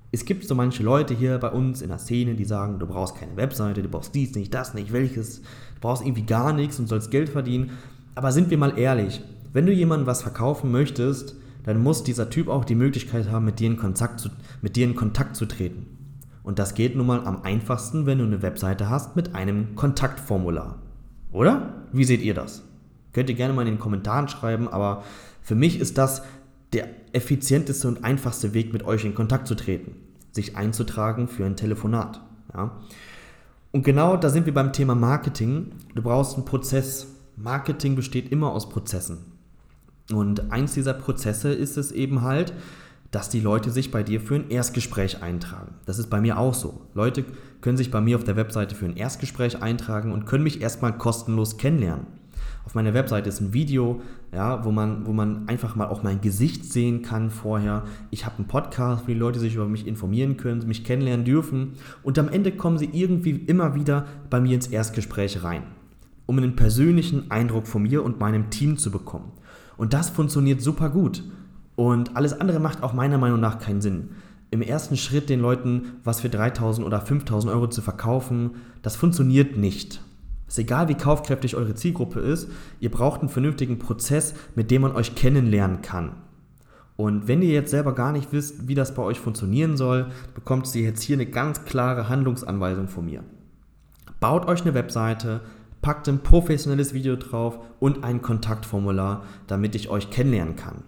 Es 0.10 0.24
gibt 0.24 0.46
so 0.46 0.56
manche 0.56 0.84
Leute 0.84 1.14
hier 1.14 1.38
bei 1.38 1.50
uns 1.50 1.82
in 1.82 1.90
der 1.90 1.98
Szene, 1.98 2.34
die 2.34 2.46
sagen, 2.46 2.80
du 2.80 2.88
brauchst 2.88 3.18
keine 3.18 3.36
Webseite, 3.36 3.84
du 3.84 3.90
brauchst 3.90 4.16
dies 4.16 4.36
nicht, 4.36 4.54
das 4.54 4.74
nicht, 4.74 4.94
welches, 4.94 5.42
du 5.42 5.82
brauchst 5.82 6.02
irgendwie 6.02 6.26
gar 6.26 6.54
nichts 6.54 6.80
und 6.80 6.88
sollst 6.88 7.12
Geld 7.12 7.28
verdienen. 7.28 7.72
Aber 8.16 8.32
sind 8.32 8.50
wir 8.50 8.58
mal 8.58 8.80
ehrlich, 8.80 9.22
wenn 9.52 9.66
du 9.66 9.74
jemandem 9.74 10.08
was 10.08 10.22
verkaufen 10.22 10.72
möchtest, 10.72 11.36
dann 11.66 11.84
muss 11.84 12.06
dieser 12.06 12.30
Typ 12.30 12.48
auch 12.48 12.64
die 12.64 12.76
Möglichkeit 12.76 13.30
haben, 13.30 13.44
mit 13.44 13.60
dir 13.60 13.68
in 13.68 13.78
Kontakt 13.78 14.22
zu, 14.22 14.30
mit 14.62 14.78
dir 14.78 14.86
in 14.86 14.96
Kontakt 14.96 15.36
zu 15.36 15.46
treten. 15.46 15.99
Und 16.50 16.58
das 16.58 16.74
geht 16.74 16.96
nun 16.96 17.06
mal 17.06 17.28
am 17.28 17.44
einfachsten, 17.44 18.08
wenn 18.08 18.18
du 18.18 18.24
eine 18.24 18.42
Webseite 18.42 18.90
hast 18.90 19.16
mit 19.16 19.36
einem 19.36 19.76
Kontaktformular. 19.76 20.80
Oder? 21.32 21.76
Wie 21.92 22.06
seht 22.06 22.24
ihr 22.24 22.34
das? 22.34 22.64
Könnt 23.14 23.30
ihr 23.30 23.36
gerne 23.36 23.54
mal 23.54 23.68
in 23.68 23.76
den 23.76 23.80
Kommentaren 23.80 24.28
schreiben, 24.30 24.68
aber 24.68 25.04
für 25.44 25.54
mich 25.54 25.80
ist 25.80 26.00
das 26.00 26.24
der 26.74 26.88
effizienteste 27.14 27.88
und 27.88 28.04
einfachste 28.04 28.56
Weg, 28.56 28.74
mit 28.74 28.84
euch 28.84 29.06
in 29.06 29.14
Kontakt 29.14 29.48
zu 29.48 29.54
treten, 29.54 29.92
sich 30.32 30.58
einzutragen 30.58 31.28
für 31.28 31.46
ein 31.46 31.56
Telefonat. 31.56 32.20
Ja? 32.52 32.72
Und 33.72 33.84
genau 33.84 34.18
da 34.18 34.32
sind 34.32 34.48
wir 34.48 34.54
beim 34.56 34.74
Thema 34.74 34.96
Marketing. 34.96 35.74
Du 35.94 36.02
brauchst 36.02 36.34
einen 36.34 36.46
Prozess. 36.46 37.06
Marketing 37.36 37.96
besteht 37.96 38.32
immer 38.32 38.52
aus 38.54 38.70
Prozessen. 38.70 39.20
Und 40.12 40.52
eins 40.52 40.74
dieser 40.74 40.96
Prozesse 40.96 41.54
ist 41.54 41.78
es 41.78 41.92
eben 41.92 42.24
halt, 42.24 42.54
dass 43.12 43.30
die 43.30 43.40
Leute 43.40 43.72
sich 43.72 43.92
bei 43.92 44.04
dir 44.04 44.22
für 44.22 44.36
ein 44.36 44.50
Erstgespräch 44.50 45.24
eintragen. 45.24 45.76
Das 45.86 45.98
ist 46.00 46.10
bei 46.10 46.22
mir 46.22 46.38
auch 46.38 46.54
so. 46.54 46.82
Leute 46.94 47.26
können 47.62 47.78
sich 47.78 47.92
bei 47.92 48.02
mir 48.02 48.16
auf 48.18 48.24
der 48.24 48.36
Webseite 48.36 48.76
für 48.76 48.86
ein 48.86 48.98
Erstgespräch 48.98 49.62
eintragen 49.62 50.12
und 50.12 50.26
können 50.26 50.44
mich 50.44 50.62
erstmal 50.62 50.98
kostenlos 50.98 51.58
kennenlernen. 51.58 52.20
Auf 52.66 52.76
meiner 52.76 52.94
Webseite 52.94 53.30
ist 53.30 53.42
ein 53.42 53.54
Video, 53.54 54.02
ja, 54.32 54.64
wo, 54.64 54.72
man, 54.72 55.08
wo 55.08 55.12
man 55.12 55.48
einfach 55.48 55.76
mal 55.76 55.88
auch 55.88 56.04
mein 56.04 56.22
Gesicht 56.22 56.66
sehen 56.66 57.02
kann 57.02 57.32
vorher. 57.32 57.84
Ich 58.12 58.26
habe 58.26 58.38
einen 58.38 58.48
Podcast, 58.48 59.04
wo 59.04 59.08
die 59.08 59.16
Leute 59.16 59.40
sich 59.40 59.56
über 59.56 59.68
mich 59.68 59.88
informieren 59.88 60.38
können, 60.38 60.68
mich 60.68 60.84
kennenlernen 60.84 61.26
dürfen. 61.26 61.74
Und 62.04 62.20
am 62.20 62.30
Ende 62.30 62.52
kommen 62.52 62.78
sie 62.78 62.90
irgendwie 62.92 63.32
immer 63.32 63.74
wieder 63.74 64.06
bei 64.30 64.40
mir 64.40 64.54
ins 64.54 64.68
Erstgespräch 64.68 65.44
rein, 65.44 65.64
um 66.28 66.38
einen 66.38 66.56
persönlichen 66.56 67.32
Eindruck 67.32 67.66
von 67.66 67.82
mir 67.82 68.04
und 68.04 68.20
meinem 68.20 68.52
Team 68.52 68.78
zu 68.78 68.92
bekommen. 68.92 69.32
Und 69.78 69.94
das 69.94 70.10
funktioniert 70.10 70.62
super 70.62 70.90
gut. 70.90 71.24
Und 71.80 72.18
alles 72.18 72.38
andere 72.38 72.60
macht 72.60 72.84
auch 72.84 72.92
meiner 72.92 73.18
Meinung 73.18 73.40
nach 73.40 73.58
keinen 73.58 73.80
Sinn. 73.80 74.10
Im 74.52 74.62
ersten 74.62 74.98
Schritt 74.98 75.30
den 75.30 75.40
Leuten 75.40 75.94
was 76.04 76.20
für 76.20 76.28
3000 76.28 76.86
oder 76.86 77.00
5000 77.00 77.54
Euro 77.54 77.68
zu 77.68 77.82
verkaufen, 77.82 78.56
das 78.82 78.98
funktioniert 78.98 79.56
nicht. 79.56 80.02
Ist 80.46 80.60
egal, 80.60 80.90
wie 80.90 80.96
kaufkräftig 80.96 81.56
eure 81.56 81.76
Zielgruppe 81.76 82.20
ist, 82.20 82.50
ihr 82.82 82.92
braucht 82.92 83.22
einen 83.22 83.30
vernünftigen 83.30 83.80
Prozess, 83.80 84.34
mit 84.56 84.72
dem 84.72 84.82
man 84.82 84.92
euch 84.94 85.16
kennenlernen 85.16 85.82
kann. 85.82 86.18
Und 86.98 87.30
wenn 87.30 87.42
ihr 87.42 87.54
jetzt 87.54 87.72
selber 87.72 87.96
gar 87.96 88.12
nicht 88.12 88.34
wisst, 88.34 88.68
wie 88.68 88.76
das 88.76 88.94
bei 88.94 89.04
euch 89.04 89.22
funktionieren 89.22 89.78
soll, 89.78 90.08
bekommt 90.36 90.76
ihr 90.76 90.82
jetzt 90.82 91.02
hier 91.02 91.16
eine 91.16 91.28
ganz 91.28 91.64
klare 91.64 92.10
Handlungsanweisung 92.10 92.90
von 92.90 93.06
mir. 93.06 93.24
Baut 94.20 94.50
euch 94.50 94.64
eine 94.64 94.74
Webseite, 94.74 95.40
packt 95.82 96.10
ein 96.10 96.24
professionelles 96.24 96.94
Video 96.94 97.16
drauf 97.16 97.58
und 97.80 98.04
ein 98.04 98.22
Kontaktformular, 98.22 99.24
damit 99.48 99.76
ich 99.76 99.88
euch 99.88 100.10
kennenlernen 100.10 100.58
kann 100.58 100.84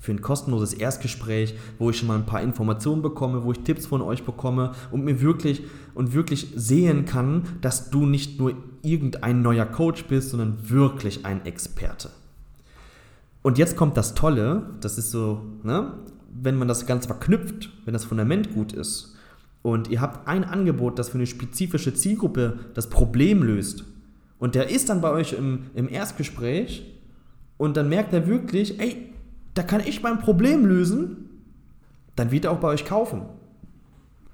für 0.00 0.12
ein 0.12 0.22
kostenloses 0.22 0.72
Erstgespräch, 0.72 1.54
wo 1.78 1.90
ich 1.90 1.98
schon 1.98 2.08
mal 2.08 2.16
ein 2.16 2.26
paar 2.26 2.40
Informationen 2.40 3.02
bekomme, 3.02 3.44
wo 3.44 3.52
ich 3.52 3.60
Tipps 3.60 3.86
von 3.86 4.00
euch 4.00 4.24
bekomme 4.24 4.72
und 4.90 5.04
mir 5.04 5.20
wirklich 5.20 5.62
und 5.94 6.14
wirklich 6.14 6.48
sehen 6.56 7.04
kann, 7.04 7.42
dass 7.60 7.90
du 7.90 8.06
nicht 8.06 8.40
nur 8.40 8.54
irgendein 8.82 9.42
neuer 9.42 9.66
Coach 9.66 10.06
bist, 10.06 10.30
sondern 10.30 10.70
wirklich 10.70 11.26
ein 11.26 11.44
Experte. 11.44 12.08
Und 13.42 13.58
jetzt 13.58 13.76
kommt 13.76 13.96
das 13.96 14.14
Tolle, 14.14 14.70
das 14.80 14.96
ist 14.96 15.10
so, 15.10 15.42
ne, 15.62 15.92
wenn 16.32 16.56
man 16.56 16.68
das 16.68 16.86
Ganze 16.86 17.06
verknüpft, 17.06 17.70
wenn 17.84 17.92
das 17.92 18.04
Fundament 18.04 18.54
gut 18.54 18.72
ist 18.72 19.16
und 19.62 19.88
ihr 19.88 20.00
habt 20.00 20.26
ein 20.26 20.44
Angebot, 20.44 20.98
das 20.98 21.10
für 21.10 21.18
eine 21.18 21.26
spezifische 21.26 21.92
Zielgruppe 21.92 22.58
das 22.72 22.88
Problem 22.88 23.42
löst 23.42 23.84
und 24.38 24.54
der 24.54 24.70
ist 24.70 24.88
dann 24.88 25.02
bei 25.02 25.10
euch 25.10 25.34
im, 25.34 25.66
im 25.74 25.88
Erstgespräch 25.88 26.86
und 27.58 27.76
dann 27.76 27.90
merkt 27.90 28.14
er 28.14 28.26
wirklich, 28.26 28.80
ey, 28.80 29.09
da 29.60 29.66
kann 29.66 29.82
ich 29.84 30.02
mein 30.02 30.20
Problem 30.20 30.64
lösen, 30.64 31.28
dann 32.16 32.30
wird 32.30 32.46
er 32.46 32.52
auch 32.52 32.60
bei 32.60 32.68
euch 32.68 32.86
kaufen. 32.86 33.26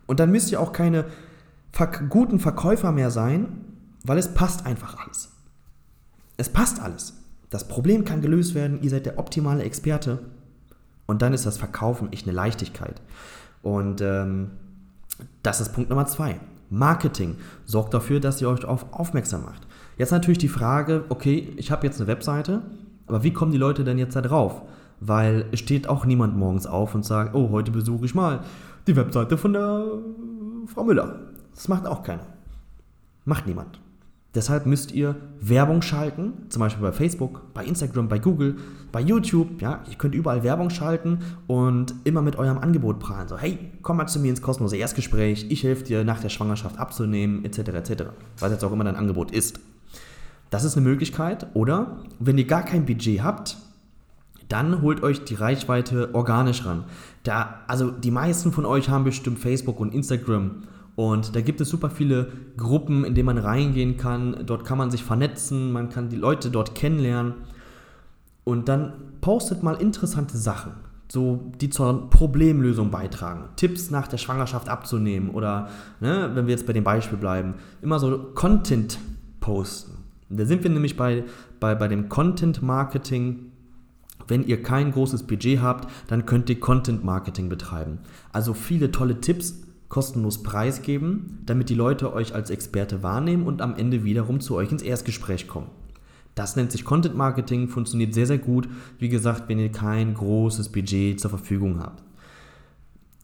Und 0.07 0.21
dann 0.21 0.31
müsst 0.31 0.53
ihr 0.53 0.61
auch 0.61 0.73
keine 0.73 1.07
guten 2.11 2.39
Verkäufer 2.39 2.93
mehr 2.93 3.11
sein, 3.11 3.49
weil 4.05 4.19
es 4.19 4.35
passt 4.35 4.65
einfach 4.67 5.05
alles. 5.05 5.33
Es 6.37 6.49
passt 6.49 6.81
alles. 6.81 7.15
Das 7.51 7.67
Problem 7.67 8.05
kann 8.05 8.23
gelöst 8.23 8.55
werden, 8.55 8.81
ihr 8.83 8.91
seid 8.91 9.05
der 9.05 9.19
optimale 9.19 9.65
Experte 9.65 10.21
und 11.07 11.23
dann 11.23 11.33
ist 11.33 11.45
das 11.45 11.59
Verkaufen 11.59 12.13
echt 12.13 12.29
eine 12.29 12.37
Leichtigkeit. 12.37 13.03
Und 13.63 14.01
ähm, 14.03 14.53
das 15.43 15.61
ist 15.61 15.73
Punkt 15.73 15.91
Nummer 15.91 16.07
zwei. 16.07 16.39
Marketing 16.71 17.35
sorgt 17.65 17.95
dafür, 17.95 18.21
dass 18.21 18.41
ihr 18.41 18.49
euch 18.49 18.65
auf 18.65 18.93
aufmerksam 18.93 19.43
macht. 19.43 19.67
Jetzt 19.99 20.13
natürlich 20.13 20.39
die 20.39 20.47
Frage, 20.47 21.05
okay, 21.09 21.53
ich 21.57 21.73
habe 21.73 21.85
jetzt 21.85 22.01
eine 22.01 22.07
Webseite, 22.07 22.63
aber 23.09 23.25
wie 23.25 23.33
kommen 23.33 23.51
die 23.51 23.59
Leute 23.59 23.83
denn 23.83 23.99
jetzt 23.99 24.15
da 24.15 24.21
drauf? 24.21 24.63
Weil 25.01 25.47
es 25.53 25.61
steht 25.61 25.89
auch 25.89 26.05
niemand 26.05 26.37
morgens 26.37 26.67
auf 26.67 26.95
und 26.95 27.05
sagt, 27.05 27.35
oh, 27.35 27.51
heute 27.51 27.71
besuche 27.71 28.07
ich 28.07 28.15
mal 28.15 28.41
die 28.87 28.97
Webseite 28.97 29.37
von 29.37 29.53
der 29.53 29.85
Frau 30.67 30.85
Müller. 30.85 31.21
Das 31.55 31.69
macht 31.69 31.87
auch 31.87 32.03
keiner. 32.03 32.27
Macht 33.25 33.47
niemand. 33.47 33.81
Deshalb 34.37 34.67
müsst 34.67 34.93
ihr 34.93 35.17
Werbung 35.41 35.81
schalten, 35.81 36.35
zum 36.51 36.61
Beispiel 36.61 36.83
bei 36.83 36.93
Facebook, 36.93 37.55
bei 37.55 37.65
Instagram, 37.65 38.09
bei 38.09 38.19
Google, 38.19 38.57
bei 38.93 39.01
YouTube. 39.01 39.63
Ja, 39.63 39.83
ihr 39.89 39.97
könnt 39.97 40.15
überall 40.15 40.43
Werbung 40.43 40.69
schalten 40.69 41.21
und 41.47 41.95
immer 42.05 42.21
mit 42.21 42.37
eurem 42.37 42.59
Angebot 42.59 42.99
prahlen. 42.99 43.29
So, 43.29 43.39
hey, 43.39 43.59
komm 43.81 43.97
mal 43.97 44.07
zu 44.07 44.21
mir 44.21 44.29
ins 44.29 44.43
kostenlose 44.43 44.77
Erstgespräch. 44.77 45.47
Ich 45.49 45.65
helfe 45.65 45.85
dir, 45.85 46.05
nach 46.05 46.21
der 46.21 46.29
Schwangerschaft 46.29 46.79
abzunehmen, 46.79 47.47
etc. 47.47 47.59
etc. 47.59 48.05
Was 48.39 48.53
jetzt 48.53 48.63
auch 48.63 48.73
immer 48.73 48.85
dein 48.85 48.97
Angebot 48.97 49.31
ist. 49.31 49.59
Das 50.51 50.65
ist 50.65 50.77
eine 50.77 50.87
Möglichkeit. 50.87 51.47
Oder 51.55 52.03
wenn 52.19 52.37
ihr 52.37 52.47
gar 52.47 52.63
kein 52.63 52.85
Budget 52.85 53.23
habt, 53.23 53.57
dann 54.49 54.83
holt 54.83 55.03
euch 55.03 55.25
die 55.25 55.35
Reichweite 55.35 56.15
organisch 56.15 56.65
ran. 56.65 56.85
Da, 57.23 57.61
also 57.67 57.91
die 57.91 58.11
meisten 58.11 58.53
von 58.53 58.65
euch 58.65 58.89
haben 58.89 59.05
bestimmt 59.05 59.39
Facebook 59.39 59.81
und 59.81 59.93
Instagram 59.93 60.63
und 60.95 61.37
da 61.37 61.41
gibt 61.43 61.61
es 61.61 61.69
super 61.69 61.91
viele 61.91 62.29
Gruppen, 62.57 63.05
in 63.05 63.15
denen 63.15 63.27
man 63.27 63.39
reingehen 63.39 63.97
kann. 63.97 64.45
Dort 64.47 64.65
kann 64.65 64.79
man 64.79 64.91
sich 64.91 65.05
vernetzen, 65.05 65.73
man 65.73 65.91
kann 65.91 66.09
die 66.09 66.17
Leute 66.17 66.51
dort 66.51 66.75
kennenlernen 66.75 67.35
und 68.45 68.69
dann 68.69 68.93
postet 69.21 69.63
mal 69.63 69.75
interessante 69.75 70.39
Sachen, 70.39 70.73
so 71.09 71.53
die 71.61 71.69
zur 71.69 72.09
Problemlösung 72.11 72.91
beitragen. 72.91 73.49
Tipps 73.57 73.91
nach 73.91 74.07
der 74.09 74.19
Schwangerschaft 74.19 74.69
abzunehmen 74.69 75.31
oder, 75.31 75.69
ne, 76.01 76.31
wenn 76.35 76.47
wir 76.47 76.53
jetzt 76.53 76.67
bei 76.67 76.73
dem 76.73 76.85
Beispiel 76.85 77.19
bleiben, 77.19 77.55
immer 77.83 77.99
so 77.99 78.31
Content 78.35 78.99
posten. 79.41 79.99
Da 80.29 80.45
sind 80.45 80.63
wir 80.63 80.71
nämlich 80.71 80.97
bei, 80.97 81.25
bei, 81.61 81.75
bei 81.75 81.89
dem 81.89 82.09
Content 82.09 82.63
Marketing 82.63 83.53
wenn 84.29 84.45
ihr 84.45 84.63
kein 84.63 84.93
großes 84.93 85.25
Budget 85.25 85.61
habt, 85.61 85.91
dann 86.09 86.27
könnt 86.27 86.51
ihr 86.51 86.61
Content 86.61 87.05
Marketing 87.05 87.49
betreiben. 87.49 87.99
Also 88.33 88.55
viele 88.55 88.91
tolle 88.91 89.21
Tipps 89.21 89.63
kostenlos 89.89 90.43
preisgeben, 90.43 91.39
damit 91.47 91.69
die 91.69 91.75
Leute 91.75 92.13
euch 92.13 92.35
als 92.35 92.51
Experte 92.51 93.03
wahrnehmen 93.03 93.47
und 93.47 93.63
am 93.63 93.77
Ende 93.77 94.05
wiederum 94.05 94.41
zu 94.41 94.57
euch 94.57 94.73
ins 94.73 94.83
Erstgespräch 94.83 95.47
kommen. 95.47 95.71
Das 96.35 96.55
nennt 96.55 96.71
sich 96.71 96.85
Content 96.85 97.17
Marketing, 97.17 97.69
funktioniert 97.69 98.13
sehr, 98.13 98.27
sehr 98.27 98.39
gut. 98.39 98.69
Wie 98.99 99.09
gesagt, 99.09 99.49
wenn 99.49 99.59
ihr 99.59 99.73
kein 99.73 100.13
großes 100.13 100.69
Budget 100.71 101.19
zur 101.19 101.31
Verfügung 101.31 101.81
habt. 101.81 102.03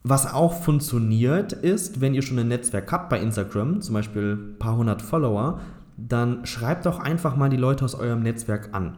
Was 0.03 0.33
auch 0.33 0.53
funktioniert 0.53 1.53
ist, 1.53 2.01
wenn 2.01 2.13
ihr 2.13 2.23
schon 2.23 2.39
ein 2.39 2.47
Netzwerk 2.47 2.91
habt 2.91 3.09
bei 3.09 3.21
Instagram, 3.21 3.81
zum 3.81 3.93
Beispiel 3.93 4.33
ein 4.33 4.59
paar 4.59 4.75
hundert 4.75 5.01
Follower, 5.01 5.61
dann 5.95 6.45
schreibt 6.45 6.85
doch 6.85 6.99
einfach 6.99 7.35
mal 7.35 7.49
die 7.49 7.57
Leute 7.57 7.85
aus 7.85 7.95
eurem 7.95 8.23
Netzwerk 8.23 8.69
an. 8.73 8.97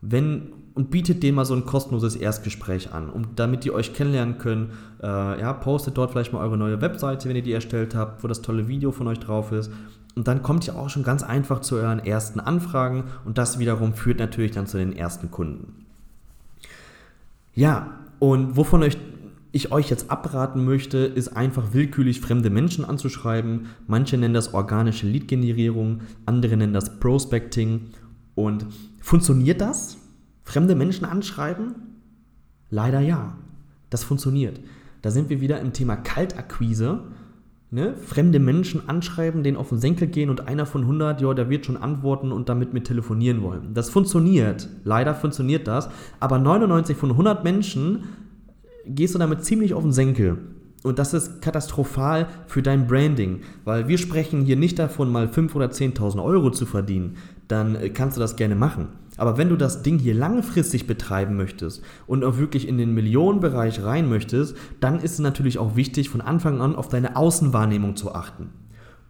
Wenn 0.00 0.52
und 0.74 0.90
bietet 0.90 1.22
denen 1.22 1.36
mal 1.36 1.44
so 1.44 1.54
ein 1.54 1.66
kostenloses 1.66 2.16
Erstgespräch 2.16 2.92
an, 2.92 3.10
um, 3.10 3.34
damit 3.36 3.64
die 3.64 3.72
euch 3.72 3.92
kennenlernen 3.92 4.38
können. 4.38 4.72
Äh, 5.02 5.40
ja, 5.40 5.52
postet 5.52 5.98
dort 5.98 6.12
vielleicht 6.12 6.32
mal 6.32 6.40
eure 6.40 6.56
neue 6.56 6.80
Webseite, 6.80 7.28
wenn 7.28 7.36
ihr 7.36 7.42
die 7.42 7.52
erstellt 7.52 7.94
habt, 7.94 8.24
wo 8.24 8.28
das 8.28 8.42
tolle 8.42 8.68
Video 8.68 8.90
von 8.92 9.06
euch 9.06 9.18
drauf 9.18 9.52
ist. 9.52 9.70
Und 10.14 10.28
dann 10.28 10.42
kommt 10.42 10.66
ihr 10.66 10.76
auch 10.76 10.90
schon 10.90 11.04
ganz 11.04 11.22
einfach 11.22 11.60
zu 11.60 11.76
euren 11.76 11.98
ersten 11.98 12.40
Anfragen 12.40 13.04
und 13.24 13.38
das 13.38 13.58
wiederum 13.58 13.94
führt 13.94 14.18
natürlich 14.18 14.52
dann 14.52 14.66
zu 14.66 14.76
den 14.76 14.94
ersten 14.94 15.30
Kunden. 15.30 15.86
Ja, 17.54 17.98
und 18.18 18.56
wovon 18.56 18.82
euch, 18.82 18.96
ich 19.52 19.72
euch 19.72 19.90
jetzt 19.90 20.10
abraten 20.10 20.64
möchte, 20.64 20.98
ist 20.98 21.36
einfach 21.36 21.72
willkürlich 21.72 22.20
fremde 22.20 22.50
Menschen 22.50 22.84
anzuschreiben. 22.84 23.66
Manche 23.86 24.16
nennen 24.16 24.34
das 24.34 24.54
organische 24.54 25.06
Lead-Generierung, 25.06 26.00
andere 26.24 26.56
nennen 26.56 26.72
das 26.72 26.98
Prospecting. 26.98 27.88
Und 28.34 28.66
funktioniert 29.00 29.60
das? 29.60 29.98
Fremde 30.44 30.74
Menschen 30.74 31.04
anschreiben? 31.04 31.74
Leider 32.70 33.00
ja. 33.00 33.36
Das 33.90 34.04
funktioniert. 34.04 34.60
Da 35.02 35.10
sind 35.10 35.28
wir 35.30 35.40
wieder 35.40 35.60
im 35.60 35.72
Thema 35.72 35.96
Kaltakquise. 35.96 37.00
Ne? 37.70 37.94
Fremde 37.96 38.38
Menschen 38.38 38.88
anschreiben, 38.88 39.42
denen 39.42 39.56
auf 39.56 39.70
den 39.70 39.78
Senkel 39.78 40.06
gehen 40.06 40.30
und 40.30 40.46
einer 40.46 40.66
von 40.66 40.82
100, 40.82 41.20
ja, 41.20 41.32
der 41.32 41.48
wird 41.48 41.66
schon 41.66 41.76
antworten 41.76 42.30
und 42.30 42.48
damit 42.48 42.74
mit 42.74 42.84
telefonieren 42.86 43.42
wollen. 43.42 43.72
Das 43.74 43.88
funktioniert. 43.88 44.68
Leider 44.84 45.14
funktioniert 45.14 45.66
das. 45.66 45.88
Aber 46.20 46.38
99 46.38 46.96
von 46.96 47.10
100 47.10 47.44
Menschen 47.44 48.04
gehst 48.86 49.14
du 49.14 49.18
damit 49.18 49.44
ziemlich 49.44 49.74
auf 49.74 49.82
den 49.82 49.92
Senkel. 49.92 50.38
Und 50.82 50.98
das 50.98 51.14
ist 51.14 51.40
katastrophal 51.40 52.26
für 52.46 52.60
dein 52.60 52.86
Branding, 52.86 53.40
weil 53.64 53.86
wir 53.86 53.98
sprechen 53.98 54.42
hier 54.42 54.56
nicht 54.56 54.78
davon, 54.78 55.10
mal 55.10 55.26
5.000 55.26 55.54
oder 55.54 55.66
10.000 55.66 56.22
Euro 56.22 56.50
zu 56.50 56.66
verdienen. 56.66 57.16
Dann 57.52 57.76
äh, 57.76 57.90
kannst 57.90 58.16
du 58.16 58.20
das 58.20 58.36
gerne 58.36 58.54
machen. 58.54 58.88
Aber 59.18 59.36
wenn 59.36 59.50
du 59.50 59.56
das 59.56 59.82
Ding 59.82 59.98
hier 59.98 60.14
langfristig 60.14 60.86
betreiben 60.86 61.36
möchtest 61.36 61.82
und 62.06 62.24
auch 62.24 62.38
wirklich 62.38 62.66
in 62.66 62.78
den 62.78 62.94
Millionenbereich 62.94 63.84
rein 63.84 64.08
möchtest, 64.08 64.56
dann 64.80 65.00
ist 65.00 65.12
es 65.12 65.18
natürlich 65.18 65.58
auch 65.58 65.76
wichtig, 65.76 66.08
von 66.08 66.22
Anfang 66.22 66.62
an 66.62 66.74
auf 66.74 66.88
deine 66.88 67.14
Außenwahrnehmung 67.14 67.94
zu 67.94 68.14
achten. 68.14 68.48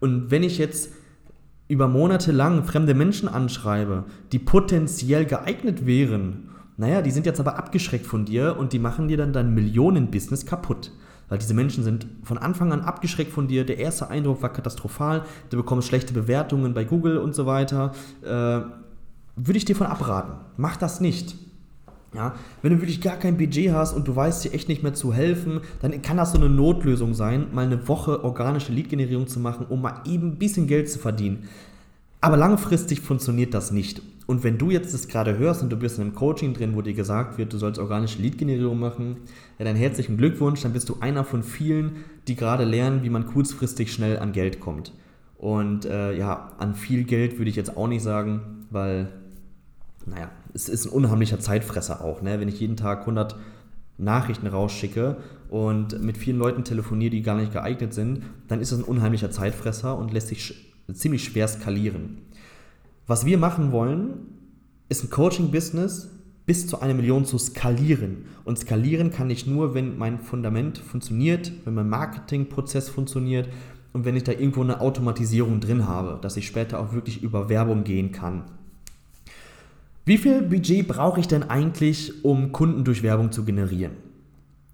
Und 0.00 0.32
wenn 0.32 0.42
ich 0.42 0.58
jetzt 0.58 0.92
über 1.68 1.86
Monate 1.86 2.32
lang 2.32 2.64
fremde 2.64 2.94
Menschen 2.94 3.28
anschreibe, 3.28 4.06
die 4.32 4.40
potenziell 4.40 5.24
geeignet 5.24 5.86
wären, 5.86 6.48
naja, 6.76 7.00
die 7.00 7.12
sind 7.12 7.24
jetzt 7.24 7.38
aber 7.38 7.56
abgeschreckt 7.56 8.06
von 8.06 8.24
dir 8.24 8.56
und 8.58 8.72
die 8.72 8.80
machen 8.80 9.06
dir 9.06 9.16
dann 9.16 9.32
dein 9.32 9.54
Millionenbusiness 9.54 10.46
kaputt. 10.46 10.90
Weil 11.32 11.38
diese 11.38 11.54
Menschen 11.54 11.82
sind 11.82 12.06
von 12.24 12.36
Anfang 12.36 12.74
an 12.74 12.82
abgeschreckt 12.82 13.32
von 13.32 13.48
dir. 13.48 13.64
Der 13.64 13.78
erste 13.78 14.10
Eindruck 14.10 14.42
war 14.42 14.52
katastrophal. 14.52 15.22
Du 15.48 15.56
bekommst 15.56 15.88
schlechte 15.88 16.12
Bewertungen 16.12 16.74
bei 16.74 16.84
Google 16.84 17.16
und 17.16 17.34
so 17.34 17.46
weiter. 17.46 17.94
Äh, 18.22 18.26
würde 18.26 19.56
ich 19.56 19.64
dir 19.64 19.74
von 19.74 19.86
abraten. 19.86 20.34
Mach 20.58 20.76
das 20.76 21.00
nicht. 21.00 21.34
Ja, 22.14 22.34
wenn 22.60 22.74
du 22.74 22.82
wirklich 22.82 23.00
gar 23.00 23.16
kein 23.16 23.38
Budget 23.38 23.72
hast 23.72 23.94
und 23.94 24.06
du 24.06 24.14
weißt 24.14 24.44
dir 24.44 24.52
echt 24.52 24.68
nicht 24.68 24.82
mehr 24.82 24.92
zu 24.92 25.14
helfen, 25.14 25.62
dann 25.80 26.02
kann 26.02 26.18
das 26.18 26.32
so 26.32 26.38
eine 26.38 26.50
Notlösung 26.50 27.14
sein, 27.14 27.46
mal 27.54 27.64
eine 27.64 27.88
Woche 27.88 28.24
organische 28.24 28.70
Lead-Generierung 28.70 29.26
zu 29.26 29.40
machen, 29.40 29.64
um 29.70 29.80
mal 29.80 30.02
eben 30.04 30.32
ein 30.32 30.38
bisschen 30.38 30.66
Geld 30.66 30.90
zu 30.90 30.98
verdienen. 30.98 31.48
Aber 32.20 32.36
langfristig 32.36 33.00
funktioniert 33.00 33.54
das 33.54 33.72
nicht. 33.72 34.02
Und 34.26 34.44
wenn 34.44 34.58
du 34.58 34.70
jetzt 34.70 34.94
das 34.94 35.08
gerade 35.08 35.36
hörst 35.36 35.62
und 35.62 35.70
du 35.70 35.76
bist 35.76 35.98
in 35.98 36.04
einem 36.04 36.14
Coaching 36.14 36.54
drin, 36.54 36.74
wo 36.74 36.82
dir 36.82 36.94
gesagt 36.94 37.38
wird, 37.38 37.52
du 37.52 37.58
sollst 37.58 37.80
organische 37.80 38.22
Lead-Generierung 38.22 38.78
machen, 38.78 39.16
ja, 39.58 39.64
dann 39.64 39.76
herzlichen 39.76 40.16
Glückwunsch, 40.16 40.62
dann 40.62 40.72
bist 40.72 40.88
du 40.88 40.96
einer 41.00 41.24
von 41.24 41.42
vielen, 41.42 42.04
die 42.28 42.36
gerade 42.36 42.64
lernen, 42.64 43.02
wie 43.02 43.10
man 43.10 43.26
kurzfristig 43.26 43.92
schnell 43.92 44.18
an 44.18 44.32
Geld 44.32 44.60
kommt. 44.60 44.92
Und 45.38 45.86
äh, 45.86 46.16
ja, 46.16 46.52
an 46.58 46.74
viel 46.74 47.04
Geld 47.04 47.38
würde 47.38 47.50
ich 47.50 47.56
jetzt 47.56 47.76
auch 47.76 47.88
nicht 47.88 48.02
sagen, 48.02 48.66
weil 48.70 49.08
naja, 50.06 50.30
es 50.54 50.68
ist 50.68 50.86
ein 50.86 50.92
unheimlicher 50.92 51.40
Zeitfresser 51.40 52.04
auch. 52.04 52.22
Ne? 52.22 52.40
Wenn 52.40 52.48
ich 52.48 52.60
jeden 52.60 52.76
Tag 52.76 53.00
100 53.00 53.36
Nachrichten 53.98 54.46
rausschicke 54.46 55.16
und 55.48 56.00
mit 56.02 56.16
vielen 56.16 56.38
Leuten 56.38 56.64
telefoniere, 56.64 57.10
die 57.10 57.22
gar 57.22 57.36
nicht 57.36 57.52
geeignet 57.52 57.94
sind, 57.94 58.22
dann 58.48 58.60
ist 58.60 58.72
das 58.72 58.80
ein 58.80 58.84
unheimlicher 58.84 59.30
Zeitfresser 59.30 59.96
und 59.96 60.12
lässt 60.12 60.28
sich 60.28 60.54
ziemlich 60.92 61.24
schwer 61.24 61.48
skalieren. 61.48 62.18
Was 63.06 63.26
wir 63.26 63.38
machen 63.38 63.72
wollen, 63.72 64.14
ist 64.88 65.04
ein 65.04 65.10
Coaching-Business 65.10 66.10
bis 66.46 66.66
zu 66.66 66.80
einer 66.80 66.94
Million 66.94 67.24
zu 67.24 67.38
skalieren. 67.38 68.26
Und 68.44 68.58
skalieren 68.58 69.10
kann 69.10 69.30
ich 69.30 69.46
nur, 69.46 69.74
wenn 69.74 69.98
mein 69.98 70.18
Fundament 70.18 70.78
funktioniert, 70.78 71.52
wenn 71.64 71.74
mein 71.74 71.88
Marketingprozess 71.88 72.88
funktioniert 72.88 73.48
und 73.92 74.04
wenn 74.04 74.16
ich 74.16 74.24
da 74.24 74.32
irgendwo 74.32 74.62
eine 74.62 74.80
Automatisierung 74.80 75.60
drin 75.60 75.86
habe, 75.86 76.18
dass 76.20 76.36
ich 76.36 76.46
später 76.46 76.80
auch 76.80 76.92
wirklich 76.92 77.22
über 77.22 77.48
Werbung 77.48 77.84
gehen 77.84 78.12
kann. 78.12 78.44
Wie 80.04 80.18
viel 80.18 80.42
Budget 80.42 80.88
brauche 80.88 81.20
ich 81.20 81.28
denn 81.28 81.44
eigentlich, 81.44 82.24
um 82.24 82.50
Kunden 82.50 82.84
durch 82.84 83.02
Werbung 83.04 83.30
zu 83.30 83.44
generieren? 83.44 83.92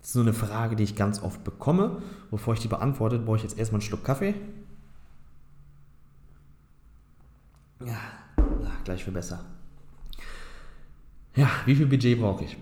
Das 0.00 0.08
ist 0.08 0.14
so 0.14 0.20
eine 0.20 0.32
Frage, 0.32 0.74
die 0.74 0.84
ich 0.84 0.96
ganz 0.96 1.22
oft 1.22 1.44
bekomme. 1.44 2.00
Bevor 2.30 2.54
ich 2.54 2.60
die 2.60 2.68
beantworte, 2.68 3.18
brauche 3.18 3.36
ich 3.36 3.42
jetzt 3.42 3.58
erstmal 3.58 3.80
einen 3.80 3.86
Schluck 3.86 4.04
Kaffee. 4.04 4.34
Ja, 7.84 7.98
gleich 8.88 9.04
viel 9.04 9.12
besser. 9.12 9.44
Ja, 11.36 11.50
wie 11.66 11.74
viel 11.74 11.86
Budget 11.86 12.18
brauche 12.18 12.44
ich? 12.44 12.56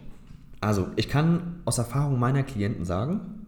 Also, 0.60 0.88
ich 0.96 1.08
kann 1.08 1.60
aus 1.64 1.78
Erfahrung 1.78 2.18
meiner 2.18 2.42
Klienten 2.42 2.84
sagen, 2.84 3.46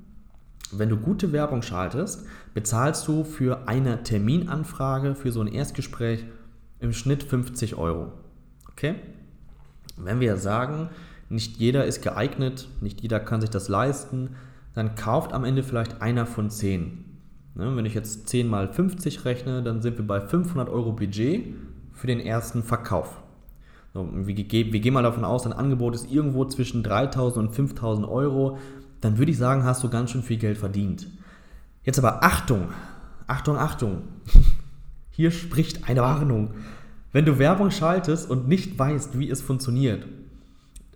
wenn 0.71 0.89
du 0.89 0.97
gute 0.97 1.33
Werbung 1.33 1.63
schaltest, 1.63 2.25
bezahlst 2.55 3.09
du 3.09 3.25
für 3.25 3.67
eine 3.67 4.05
Terminanfrage, 4.05 5.17
für 5.17 5.33
so 5.33 5.41
ein 5.41 5.49
Erstgespräch 5.49 6.25
im 6.79 6.93
Schnitt 6.93 7.25
50 7.25 7.75
Euro. 7.75 8.13
Okay? 8.71 8.95
Wenn 9.97 10.21
wir 10.21 10.37
sagen, 10.37 10.89
nicht 11.31 11.57
jeder 11.57 11.85
ist 11.85 12.03
geeignet, 12.03 12.69
nicht 12.81 13.01
jeder 13.01 13.19
kann 13.19 13.41
sich 13.41 13.51
das 13.51 13.69
leisten, 13.69 14.37
dann 14.75 14.95
kauft 14.95 15.33
am 15.33 15.45
Ende 15.45 15.65
vielleicht 15.65 16.01
einer 16.01 16.27
von 16.27 16.49
zehn. 16.49 17.05
Ne, 17.57 17.75
wenn 17.75 17.87
ich 17.87 17.95
jetzt 17.95 18.29
10 18.29 18.47
mal 18.47 18.73
50 18.73 19.25
rechne, 19.25 19.65
dann 19.65 19.83
sind 19.83 19.99
wir 19.99 20.07
bei 20.07 20.21
500 20.21 20.69
Euro 20.69 20.93
Budget 20.93 21.55
für 21.99 22.07
den 22.07 22.21
ersten 22.21 22.63
Verkauf. 22.63 23.21
So, 23.93 24.09
wir, 24.13 24.37
wir 24.37 24.81
gehen 24.81 24.95
mal 24.95 25.03
davon 25.03 25.25
aus, 25.25 25.47
ein 25.47 25.53
Angebot 25.53 25.95
ist 25.95 26.11
irgendwo 26.11 26.45
zwischen 26.45 26.83
3000 26.85 27.49
und 27.49 27.55
5000 27.55 28.09
Euro, 28.09 28.59
dann 29.01 29.19
würde 29.19 29.33
ich 29.33 29.39
sagen, 29.39 29.65
hast 29.65 29.83
du 29.83 29.89
ganz 29.89 30.13
schön 30.13 30.23
viel 30.23 30.39
Geld 30.39 30.59
verdient. 30.59 31.09
Jetzt 31.83 31.99
aber 31.99 32.23
Achtung, 32.23 32.69
Achtung, 33.27 33.57
Achtung. 33.57 34.03
Hier 35.11 35.33
spricht 35.33 35.89
eine 35.89 36.01
Warnung. 36.03 36.53
Wenn 37.13 37.25
du 37.25 37.39
Werbung 37.39 37.71
schaltest 37.73 38.31
und 38.31 38.47
nicht 38.47 38.79
weißt, 38.79 39.19
wie 39.19 39.31
es 39.31 39.43
funktioniert, 39.43 40.05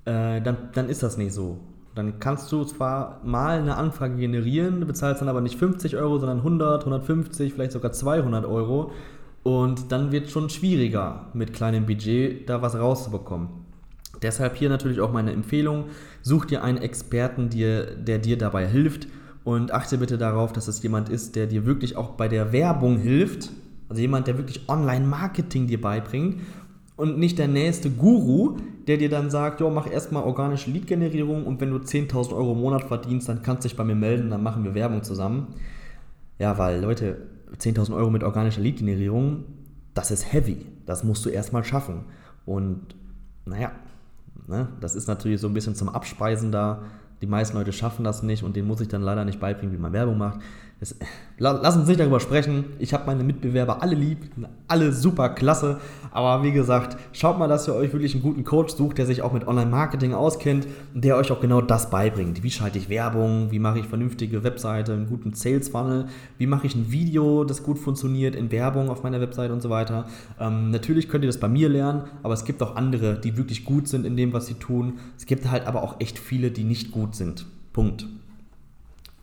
äh, 0.04 0.40
dann, 0.40 0.56
dann 0.74 0.88
ist 0.88 1.02
das 1.02 1.16
nicht 1.16 1.32
so. 1.32 1.58
Dann 1.94 2.20
kannst 2.20 2.50
du 2.52 2.64
zwar 2.64 3.20
mal 3.24 3.58
eine 3.58 3.76
Anfrage 3.76 4.16
generieren, 4.16 4.86
bezahlst 4.86 5.20
dann 5.20 5.28
aber 5.28 5.40
nicht 5.40 5.58
50 5.58 5.96
Euro, 5.96 6.18
sondern 6.18 6.38
100, 6.38 6.82
150, 6.82 7.52
vielleicht 7.52 7.72
sogar 7.72 7.92
200 7.92 8.46
Euro. 8.46 8.92
Und 9.42 9.90
dann 9.90 10.12
wird 10.12 10.26
es 10.26 10.32
schon 10.32 10.50
schwieriger, 10.50 11.26
mit 11.34 11.52
kleinem 11.52 11.86
Budget 11.86 12.48
da 12.48 12.62
was 12.62 12.76
rauszubekommen. 12.76 13.48
Deshalb 14.22 14.56
hier 14.56 14.68
natürlich 14.68 15.00
auch 15.00 15.12
meine 15.12 15.32
Empfehlung, 15.32 15.86
such 16.22 16.44
dir 16.44 16.62
einen 16.62 16.78
Experten, 16.78 17.50
der, 17.50 17.86
der 17.96 18.18
dir 18.18 18.38
dabei 18.38 18.68
hilft 18.68 19.08
und 19.42 19.72
achte 19.72 19.98
bitte 19.98 20.16
darauf, 20.16 20.52
dass 20.52 20.68
es 20.68 20.80
jemand 20.82 21.08
ist, 21.08 21.34
der 21.34 21.48
dir 21.48 21.66
wirklich 21.66 21.96
auch 21.96 22.10
bei 22.10 22.28
der 22.28 22.52
Werbung 22.52 22.98
hilft 22.98 23.50
also 23.92 24.00
jemand, 24.00 24.26
der 24.26 24.38
wirklich 24.38 24.70
Online-Marketing 24.70 25.66
dir 25.66 25.78
beibringt 25.78 26.40
und 26.96 27.18
nicht 27.18 27.38
der 27.38 27.46
nächste 27.46 27.90
Guru, 27.90 28.56
der 28.86 28.96
dir 28.96 29.10
dann 29.10 29.28
sagt, 29.28 29.60
jo, 29.60 29.68
mach 29.68 29.86
erstmal 29.86 30.22
organische 30.22 30.70
Lead-Generierung 30.70 31.44
und 31.44 31.60
wenn 31.60 31.68
du 31.68 31.76
10.000 31.76 32.34
Euro 32.34 32.52
im 32.52 32.60
Monat 32.62 32.84
verdienst, 32.84 33.28
dann 33.28 33.42
kannst 33.42 33.64
du 33.64 33.68
dich 33.68 33.76
bei 33.76 33.84
mir 33.84 33.94
melden, 33.94 34.30
dann 34.30 34.42
machen 34.42 34.64
wir 34.64 34.74
Werbung 34.74 35.02
zusammen. 35.02 35.48
Ja, 36.38 36.56
weil 36.56 36.80
Leute, 36.80 37.18
10.000 37.58 37.94
Euro 37.94 38.10
mit 38.10 38.22
organischer 38.22 38.60
Lead-Generierung, 38.60 39.44
das 39.94 40.10
ist 40.10 40.32
heavy. 40.32 40.66
Das 40.86 41.04
musst 41.04 41.24
du 41.24 41.28
erstmal 41.28 41.64
schaffen. 41.64 42.04
Und 42.44 42.94
naja, 43.44 43.72
ne, 44.46 44.68
das 44.80 44.94
ist 44.94 45.06
natürlich 45.06 45.40
so 45.40 45.48
ein 45.48 45.54
bisschen 45.54 45.74
zum 45.74 45.88
Abspeisen 45.88 46.52
da. 46.52 46.82
Die 47.20 47.26
meisten 47.26 47.56
Leute 47.56 47.72
schaffen 47.72 48.04
das 48.04 48.22
nicht 48.22 48.42
und 48.42 48.56
denen 48.56 48.66
muss 48.66 48.80
ich 48.80 48.88
dann 48.88 49.02
leider 49.02 49.24
nicht 49.24 49.38
beibringen, 49.38 49.74
wie 49.74 49.80
man 49.80 49.92
Werbung 49.92 50.18
macht. 50.18 50.40
Das, 50.82 50.96
lass 51.38 51.76
uns 51.76 51.86
nicht 51.86 52.00
darüber 52.00 52.18
sprechen. 52.18 52.64
Ich 52.80 52.92
habe 52.92 53.06
meine 53.06 53.22
Mitbewerber 53.22 53.84
alle 53.84 53.94
lieb, 53.94 54.18
alle 54.66 54.92
super 54.92 55.28
klasse. 55.28 55.78
Aber 56.10 56.42
wie 56.42 56.50
gesagt, 56.50 56.96
schaut 57.12 57.38
mal, 57.38 57.46
dass 57.46 57.68
ihr 57.68 57.74
euch 57.76 57.92
wirklich 57.92 58.14
einen 58.14 58.22
guten 58.24 58.42
Coach 58.42 58.74
sucht, 58.74 58.98
der 58.98 59.06
sich 59.06 59.22
auch 59.22 59.32
mit 59.32 59.46
Online-Marketing 59.46 60.12
auskennt 60.12 60.66
und 60.92 61.04
der 61.04 61.16
euch 61.16 61.30
auch 61.30 61.40
genau 61.40 61.60
das 61.60 61.88
beibringt. 61.88 62.42
Wie 62.42 62.50
schalte 62.50 62.78
ich 62.78 62.88
Werbung? 62.88 63.52
Wie 63.52 63.60
mache 63.60 63.78
ich 63.78 63.86
vernünftige 63.86 64.42
Webseite, 64.42 64.94
einen 64.94 65.06
guten 65.06 65.34
Sales-Funnel? 65.34 66.06
Wie 66.38 66.48
mache 66.48 66.66
ich 66.66 66.74
ein 66.74 66.90
Video, 66.90 67.44
das 67.44 67.62
gut 67.62 67.78
funktioniert 67.78 68.34
in 68.34 68.50
Werbung 68.50 68.90
auf 68.90 69.04
meiner 69.04 69.20
Webseite 69.20 69.52
und 69.52 69.60
so 69.60 69.70
weiter? 69.70 70.08
Ähm, 70.40 70.72
natürlich 70.72 71.08
könnt 71.08 71.22
ihr 71.22 71.28
das 71.28 71.38
bei 71.38 71.48
mir 71.48 71.68
lernen, 71.68 72.06
aber 72.24 72.34
es 72.34 72.44
gibt 72.44 72.60
auch 72.60 72.74
andere, 72.74 73.20
die 73.20 73.36
wirklich 73.36 73.64
gut 73.64 73.86
sind 73.86 74.04
in 74.04 74.16
dem, 74.16 74.32
was 74.32 74.46
sie 74.46 74.54
tun. 74.54 74.94
Es 75.16 75.26
gibt 75.26 75.48
halt 75.48 75.68
aber 75.68 75.84
auch 75.84 76.00
echt 76.00 76.18
viele, 76.18 76.50
die 76.50 76.64
nicht 76.64 76.90
gut 76.90 77.14
sind. 77.14 77.46
Punkt. 77.72 78.04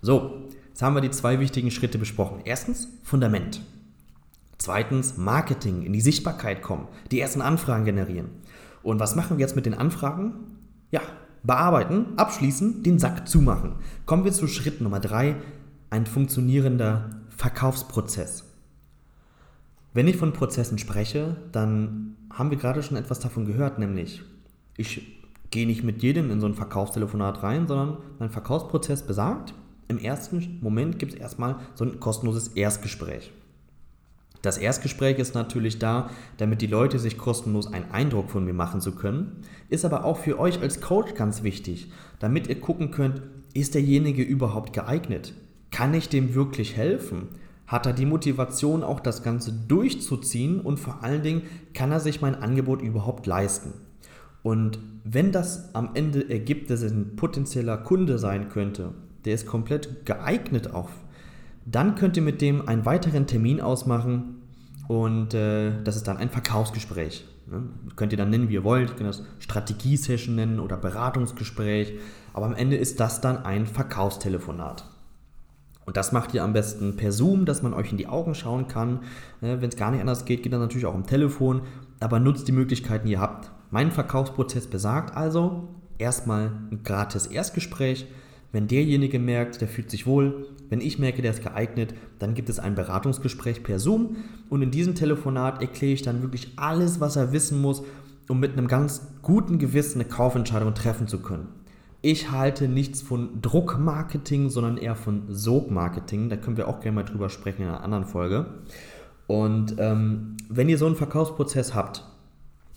So, 0.01 0.47
Jetzt 0.79 0.85
haben 0.85 0.95
wir 0.95 1.01
die 1.01 1.11
zwei 1.11 1.41
wichtigen 1.41 1.71
Schritte 1.71 1.97
besprochen. 1.97 2.39
Erstens 2.45 2.87
Fundament. 3.03 3.61
Zweitens 4.59 5.17
Marketing, 5.17 5.81
in 5.81 5.91
die 5.91 5.99
Sichtbarkeit 5.99 6.61
kommen, 6.61 6.87
die 7.11 7.19
ersten 7.19 7.41
Anfragen 7.41 7.83
generieren. 7.83 8.29
Und 8.81 8.97
was 8.97 9.13
machen 9.13 9.37
wir 9.37 9.41
jetzt 9.41 9.57
mit 9.57 9.65
den 9.65 9.73
Anfragen? 9.73 10.35
Ja, 10.89 11.01
bearbeiten, 11.43 12.13
abschließen, 12.15 12.81
den 12.81 12.97
Sack 12.97 13.27
zumachen. 13.27 13.73
Kommen 14.05 14.23
wir 14.23 14.31
zu 14.31 14.47
Schritt 14.47 14.79
Nummer 14.79 15.01
drei, 15.01 15.35
ein 15.89 16.05
funktionierender 16.05 17.09
Verkaufsprozess. 17.27 18.45
Wenn 19.93 20.07
ich 20.07 20.15
von 20.15 20.31
Prozessen 20.31 20.77
spreche, 20.77 21.35
dann 21.51 22.15
haben 22.31 22.51
wir 22.51 22.57
gerade 22.57 22.83
schon 22.83 22.95
etwas 22.95 23.19
davon 23.19 23.45
gehört, 23.45 23.79
nämlich 23.79 24.21
ich 24.77 25.19
gehe 25.51 25.67
nicht 25.67 25.83
mit 25.83 26.01
jedem 26.03 26.31
in 26.31 26.39
so 26.39 26.47
ein 26.47 26.55
Verkaufstelefonat 26.55 27.43
rein, 27.43 27.67
sondern 27.67 27.97
mein 28.17 28.29
Verkaufsprozess 28.29 29.05
besagt, 29.05 29.53
im 29.89 29.97
ersten 29.97 30.59
Moment 30.61 30.99
gibt 30.99 31.13
es 31.13 31.19
erstmal 31.19 31.57
so 31.73 31.83
ein 31.83 31.99
kostenloses 31.99 32.49
Erstgespräch. 32.49 33.31
Das 34.43 34.57
Erstgespräch 34.57 35.17
ist 35.17 35.35
natürlich 35.35 35.79
da, 35.79 36.11
damit 36.37 36.61
die 36.61 36.67
Leute 36.67 36.99
sich 36.99 37.17
kostenlos 37.17 37.73
einen 37.73 37.91
Eindruck 37.91 38.29
von 38.29 38.45
mir 38.45 38.53
machen 38.53 38.79
zu 38.79 38.93
können, 38.93 39.41
ist 39.67 39.83
aber 39.83 40.05
auch 40.05 40.17
für 40.17 40.39
euch 40.39 40.61
als 40.61 40.79
Coach 40.79 41.15
ganz 41.15 41.43
wichtig, 41.43 41.91
damit 42.19 42.47
ihr 42.47 42.61
gucken 42.61 42.91
könnt, 42.91 43.21
ist 43.53 43.73
derjenige 43.73 44.21
überhaupt 44.21 44.73
geeignet? 44.73 45.33
Kann 45.71 45.93
ich 45.93 46.07
dem 46.07 46.35
wirklich 46.35 46.77
helfen? 46.77 47.27
Hat 47.67 47.85
er 47.85 47.93
die 47.93 48.05
Motivation, 48.05 48.83
auch 48.83 48.99
das 48.99 49.23
Ganze 49.23 49.51
durchzuziehen 49.51 50.61
und 50.61 50.79
vor 50.79 51.03
allen 51.03 51.23
Dingen, 51.23 51.41
kann 51.73 51.91
er 51.91 51.99
sich 51.99 52.21
mein 52.21 52.35
Angebot 52.35 52.81
überhaupt 52.81 53.25
leisten? 53.25 53.73
Und 54.43 54.79
wenn 55.03 55.31
das 55.31 55.73
am 55.75 55.91
Ende 55.95 56.29
ergibt, 56.29 56.69
dass 56.69 56.81
es 56.81 56.91
ein 56.91 57.15
potenzieller 57.15 57.77
Kunde 57.77 58.19
sein 58.19 58.49
könnte, 58.49 58.93
der 59.25 59.33
ist 59.33 59.45
komplett 59.45 60.05
geeignet 60.05 60.73
auf, 60.73 60.91
dann 61.65 61.95
könnt 61.95 62.17
ihr 62.17 62.23
mit 62.23 62.41
dem 62.41 62.67
einen 62.67 62.85
weiteren 62.85 63.27
Termin 63.27 63.61
ausmachen 63.61 64.41
und 64.87 65.33
äh, 65.33 65.83
das 65.83 65.95
ist 65.95 66.07
dann 66.07 66.17
ein 66.17 66.29
Verkaufsgespräch. 66.29 67.25
Ne? 67.51 67.63
Könnt 67.95 68.11
ihr 68.11 68.17
dann 68.17 68.29
nennen, 68.29 68.49
wie 68.49 68.55
ihr 68.55 68.63
wollt. 68.63 68.89
Ihr 68.89 68.95
könnt 68.95 69.09
das 69.09 69.23
Strategie-Session 69.39 70.35
nennen 70.35 70.59
oder 70.59 70.77
Beratungsgespräch. 70.77 71.93
Aber 72.33 72.45
am 72.45 72.55
Ende 72.55 72.75
ist 72.75 72.99
das 72.99 73.21
dann 73.21 73.45
ein 73.45 73.65
Verkaufstelefonat. 73.65 74.85
Und 75.85 75.97
das 75.97 76.11
macht 76.11 76.33
ihr 76.33 76.43
am 76.43 76.53
besten 76.53 76.95
per 76.97 77.11
Zoom, 77.11 77.45
dass 77.45 77.63
man 77.63 77.73
euch 77.73 77.91
in 77.91 77.97
die 77.97 78.07
Augen 78.07 78.35
schauen 78.35 78.67
kann. 78.67 79.01
Ne? 79.41 79.61
Wenn 79.61 79.69
es 79.69 79.75
gar 79.75 79.91
nicht 79.91 80.01
anders 80.01 80.25
geht, 80.25 80.43
geht 80.43 80.53
dann 80.53 80.59
natürlich 80.59 80.85
auch 80.85 80.93
am 80.93 81.07
Telefon. 81.07 81.61
Aber 81.99 82.19
nutzt 82.19 82.47
die 82.47 82.51
Möglichkeiten, 82.51 83.07
die 83.07 83.13
ihr 83.13 83.21
habt. 83.21 83.51
Mein 83.71 83.91
Verkaufsprozess 83.91 84.67
besagt 84.67 85.15
also 85.15 85.67
erstmal 85.97 86.51
ein 86.71 86.81
gratis 86.83 87.25
Erstgespräch. 87.27 88.07
Wenn 88.51 88.67
derjenige 88.67 89.19
merkt, 89.19 89.61
der 89.61 89.67
fühlt 89.67 89.91
sich 89.91 90.07
wohl, 90.07 90.47
wenn 90.69 90.81
ich 90.81 90.99
merke, 90.99 91.21
der 91.21 91.31
ist 91.31 91.43
geeignet, 91.43 91.93
dann 92.17 92.33
gibt 92.33 92.49
es 92.49 92.59
ein 92.59 92.75
Beratungsgespräch 92.75 93.63
per 93.63 93.79
Zoom 93.79 94.17
und 94.49 94.61
in 94.61 94.71
diesem 94.71 94.95
Telefonat 94.95 95.61
erkläre 95.61 95.93
ich 95.93 96.01
dann 96.01 96.21
wirklich 96.21 96.53
alles, 96.55 96.99
was 96.99 97.15
er 97.15 97.31
wissen 97.31 97.61
muss, 97.61 97.83
um 98.27 98.39
mit 98.39 98.53
einem 98.53 98.67
ganz 98.67 99.07
guten 99.21 99.57
Gewissen 99.57 100.01
eine 100.01 100.09
Kaufentscheidung 100.09 100.73
treffen 100.73 101.07
zu 101.07 101.19
können. 101.19 101.47
Ich 102.01 102.31
halte 102.31 102.69
nichts 102.69 103.01
von 103.01 103.41
Druckmarketing, 103.41 104.49
sondern 104.49 104.77
eher 104.77 104.95
von 104.95 105.23
Sogmarketing. 105.27 106.29
Da 106.29 106.37
können 106.37 106.55
wir 106.55 106.69
auch 106.69 106.79
gerne 106.79 106.95
mal 106.95 107.03
drüber 107.03 107.29
sprechen 107.29 107.63
in 107.63 107.67
einer 107.67 107.83
anderen 107.83 108.05
Folge. 108.05 108.45
Und 109.27 109.75
ähm, 109.79 110.37
wenn 110.47 110.69
ihr 110.69 110.77
so 110.77 110.85
einen 110.85 110.95
Verkaufsprozess 110.95 111.75
habt, 111.75 112.05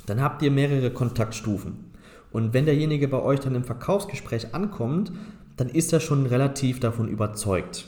dann 0.06 0.20
habt 0.20 0.42
ihr 0.42 0.50
mehrere 0.50 0.90
Kontaktstufen. 0.90 1.92
Und 2.32 2.52
wenn 2.52 2.64
derjenige 2.64 3.06
bei 3.06 3.20
euch 3.22 3.40
dann 3.40 3.54
im 3.54 3.62
Verkaufsgespräch 3.62 4.54
ankommt, 4.54 5.12
dann 5.56 5.68
ist 5.68 5.92
er 5.92 6.00
schon 6.00 6.26
relativ 6.26 6.80
davon 6.80 7.08
überzeugt. 7.08 7.86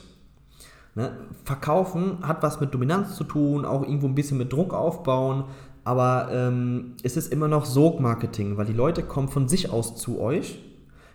Ne? 0.95 1.11
Verkaufen 1.43 2.19
hat 2.21 2.41
was 2.41 2.61
mit 2.61 2.73
Dominanz 2.73 3.15
zu 3.15 3.23
tun, 3.23 3.65
auch 3.65 3.83
irgendwo 3.83 4.07
ein 4.07 4.15
bisschen 4.15 4.37
mit 4.37 4.51
Druck 4.51 4.73
aufbauen, 4.73 5.45
aber 5.83 6.29
ähm, 6.31 6.93
es 7.03 7.17
ist 7.17 7.31
immer 7.31 7.47
noch 7.47 7.65
Sogmarketing, 7.65 8.57
weil 8.57 8.65
die 8.65 8.73
Leute 8.73 9.03
kommen 9.03 9.27
von 9.27 9.47
sich 9.47 9.69
aus 9.69 9.95
zu 9.95 10.19
euch, 10.19 10.59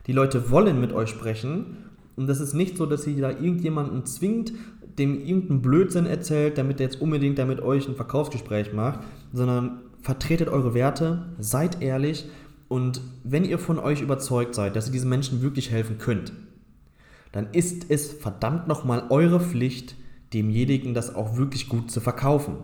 die 0.06 0.12
Leute 0.12 0.50
wollen 0.50 0.80
mit 0.80 0.92
euch 0.92 1.08
sprechen 1.08 1.76
und 2.16 2.26
das 2.26 2.40
ist 2.40 2.54
nicht 2.54 2.76
so, 2.76 2.86
dass 2.86 3.06
ihr 3.06 3.20
da 3.20 3.30
irgendjemanden 3.30 4.04
zwingt, 4.04 4.52
dem 4.98 5.18
irgendeinen 5.18 5.62
Blödsinn 5.62 6.06
erzählt, 6.06 6.58
damit 6.58 6.80
er 6.80 6.86
jetzt 6.86 7.00
unbedingt 7.00 7.38
da 7.38 7.46
mit 7.46 7.62
euch 7.62 7.88
ein 7.88 7.94
Verkaufsgespräch 7.94 8.74
macht, 8.74 9.00
sondern 9.32 9.80
vertretet 10.02 10.48
eure 10.48 10.74
Werte, 10.74 11.26
seid 11.38 11.80
ehrlich 11.80 12.26
und 12.70 13.00
wenn 13.24 13.44
ihr 13.44 13.58
von 13.58 13.80
euch 13.80 14.00
überzeugt 14.00 14.54
seid, 14.54 14.76
dass 14.76 14.86
ihr 14.86 14.92
diesen 14.92 15.10
Menschen 15.10 15.42
wirklich 15.42 15.72
helfen 15.72 15.98
könnt, 15.98 16.32
dann 17.32 17.48
ist 17.50 17.90
es 17.90 18.12
verdammt 18.12 18.68
nochmal 18.68 19.06
eure 19.10 19.40
Pflicht, 19.40 19.96
demjenigen 20.32 20.94
das 20.94 21.12
auch 21.12 21.36
wirklich 21.36 21.68
gut 21.68 21.90
zu 21.90 22.00
verkaufen. 22.00 22.58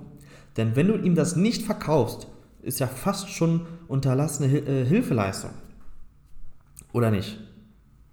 Denn 0.57 0.77
wenn 0.77 0.87
du 0.87 0.95
ihm 0.95 1.17
das 1.17 1.35
nicht 1.35 1.63
verkaufst, 1.63 2.29
ist 2.63 2.79
ja 2.79 2.87
fast 2.87 3.31
schon 3.31 3.63
unterlassene 3.89 4.47
äh, 4.47 4.85
Hilfeleistung. 4.85 5.51
Oder 6.93 7.11
nicht? 7.11 7.41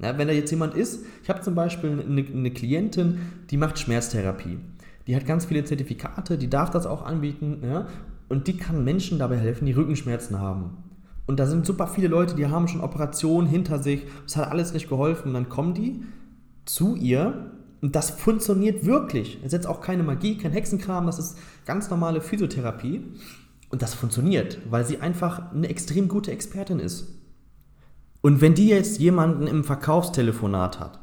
Ja, 0.01 0.17
wenn 0.17 0.27
da 0.27 0.33
jetzt 0.33 0.49
jemand 0.49 0.73
ist, 0.73 1.05
ich 1.21 1.29
habe 1.29 1.41
zum 1.41 1.53
Beispiel 1.53 1.91
eine, 1.91 2.25
eine 2.25 2.51
Klientin, 2.51 3.19
die 3.51 3.57
macht 3.57 3.77
Schmerztherapie. 3.77 4.57
Die 5.05 5.15
hat 5.15 5.27
ganz 5.27 5.45
viele 5.45 5.63
Zertifikate, 5.63 6.39
die 6.39 6.49
darf 6.49 6.71
das 6.71 6.87
auch 6.87 7.05
anbieten 7.05 7.61
ja, 7.63 7.87
und 8.29 8.47
die 8.47 8.57
kann 8.57 8.83
Menschen 8.83 9.19
dabei 9.19 9.37
helfen, 9.37 9.67
die 9.67 9.73
Rückenschmerzen 9.73 10.39
haben. 10.39 10.77
Und 11.25 11.39
da 11.39 11.45
sind 11.45 11.65
super 11.65 11.87
viele 11.87 12.07
Leute, 12.07 12.35
die 12.35 12.47
haben 12.47 12.67
schon 12.67 12.81
Operationen 12.81 13.47
hinter 13.47 13.79
sich, 13.79 14.05
es 14.25 14.35
hat 14.35 14.51
alles 14.51 14.73
nicht 14.73 14.89
geholfen. 14.89 15.29
Und 15.29 15.33
dann 15.33 15.49
kommen 15.49 15.73
die 15.73 16.03
zu 16.65 16.95
ihr 16.95 17.51
und 17.81 17.95
das 17.95 18.11
funktioniert 18.11 18.85
wirklich. 18.85 19.39
Es 19.39 19.47
ist 19.47 19.51
jetzt 19.53 19.67
auch 19.67 19.81
keine 19.81 20.03
Magie, 20.03 20.37
kein 20.37 20.51
Hexenkram, 20.51 21.05
das 21.05 21.19
ist 21.19 21.37
ganz 21.65 21.89
normale 21.89 22.21
Physiotherapie. 22.21 23.03
Und 23.69 23.81
das 23.81 23.93
funktioniert, 23.93 24.59
weil 24.69 24.85
sie 24.85 24.99
einfach 24.99 25.51
eine 25.51 25.67
extrem 25.67 26.07
gute 26.07 26.31
Expertin 26.31 26.79
ist. 26.79 27.07
Und 28.21 28.39
wenn 28.39 28.53
die 28.53 28.69
jetzt 28.69 28.99
jemanden 28.99 29.47
im 29.47 29.65
Verkaufstelefonat 29.65 30.79
hat 30.79 30.99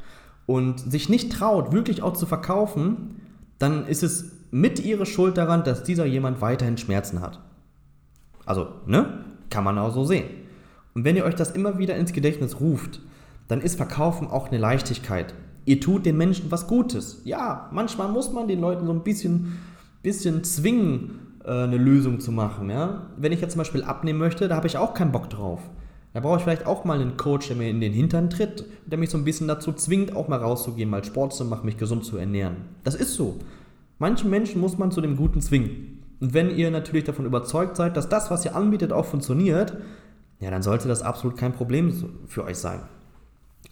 und 0.47 0.79
sich 0.79 1.09
nicht 1.11 1.33
traut, 1.33 1.73
wirklich 1.73 2.03
auch 2.03 2.15
zu 2.15 2.25
verkaufen, 2.25 3.21
dann 3.59 3.87
ist 3.87 4.03
es 4.03 4.33
mit 4.51 4.81
ihrer 4.81 5.05
Schuld 5.05 5.37
daran, 5.37 5.65
dass 5.65 5.83
dieser 5.83 6.07
jemand 6.07 6.41
weiterhin 6.41 6.79
Schmerzen 6.79 7.21
hat. 7.21 7.41
Also, 8.47 8.69
ne? 8.87 9.25
Kann 9.51 9.65
man 9.65 9.79
auch 9.79 9.93
so 9.93 10.05
sehen. 10.05 10.25
Und 10.95 11.05
wenn 11.05 11.17
ihr 11.17 11.25
euch 11.25 11.35
das 11.35 11.51
immer 11.51 11.79
wieder 11.79 11.97
ins 11.97 12.13
Gedächtnis 12.13 12.61
ruft, 12.61 13.01
dann 13.49 13.61
ist 13.61 13.77
Verkaufen 13.77 14.29
auch 14.29 14.49
eine 14.49 14.59
Leichtigkeit. 14.59 15.35
Ihr 15.65 15.81
tut 15.81 16.07
den 16.07 16.17
Menschen 16.17 16.51
was 16.51 16.67
Gutes. 16.67 17.21
Ja, 17.25 17.69
manchmal 17.73 18.09
muss 18.09 18.33
man 18.33 18.49
den 18.49 18.61
Leuten 18.61 18.87
so 18.87 18.93
ein 18.93 19.03
bisschen, 19.03 19.59
bisschen 20.03 20.43
zwingen, 20.45 21.37
äh, 21.45 21.51
eine 21.51 21.77
Lösung 21.77 22.21
zu 22.21 22.33
machen. 22.33 22.71
Ja? 22.71 23.09
Wenn 23.17 23.33
ich 23.33 23.41
jetzt 23.41 23.53
zum 23.53 23.59
Beispiel 23.61 23.83
abnehmen 23.83 24.19
möchte, 24.19 24.49
da 24.49 24.57
habe 24.57 24.67
ich 24.67 24.79
auch 24.79 24.95
keinen 24.95 25.13
Bock 25.13 25.29
drauf. 25.31 25.61
Da 26.13 26.21
brauche 26.21 26.39
ich 26.39 26.43
vielleicht 26.43 26.67
auch 26.67 26.85
mal 26.85 27.01
einen 27.01 27.17
Coach, 27.17 27.49
der 27.49 27.57
mir 27.57 27.71
in 27.71 27.81
den 27.81 27.93
Hintern 27.93 28.31
tritt, 28.31 28.65
der 28.87 28.99
mich 28.99 29.11
so 29.11 29.19
ein 29.19 29.25
bisschen 29.25 29.47
dazu 29.47 29.73
zwingt, 29.73 30.15
auch 30.17 30.27
mal 30.27 30.41
rauszugehen, 30.41 30.91
mal 30.91 31.05
Sport 31.05 31.35
zu 31.35 31.45
machen, 31.45 31.67
mich 31.67 31.77
gesund 31.77 32.05
zu 32.05 32.17
ernähren. 32.17 32.57
Das 32.83 32.97
ist 32.97 33.15
so. 33.15 33.39
Manche 33.99 34.27
Menschen 34.27 34.61
muss 34.61 34.77
man 34.77 34.91
zu 34.91 35.01
dem 35.01 35.17
Guten 35.17 35.41
zwingen. 35.41 36.00
Und 36.21 36.35
wenn 36.35 36.55
ihr 36.57 36.71
natürlich 36.71 37.05
davon 37.05 37.25
überzeugt 37.25 37.77
seid, 37.77 37.97
dass 37.97 38.09
das, 38.09 38.31
was 38.31 38.45
ihr 38.45 38.55
anbietet, 38.55 38.93
auch 38.93 39.07
funktioniert, 39.07 39.77
ja, 40.39 40.51
dann 40.51 40.63
sollte 40.63 40.89
das 40.89 41.03
absolut 41.03 41.37
kein 41.37 41.53
Problem 41.53 41.93
für 42.27 42.45
euch 42.45 42.59
sein. 42.59 42.81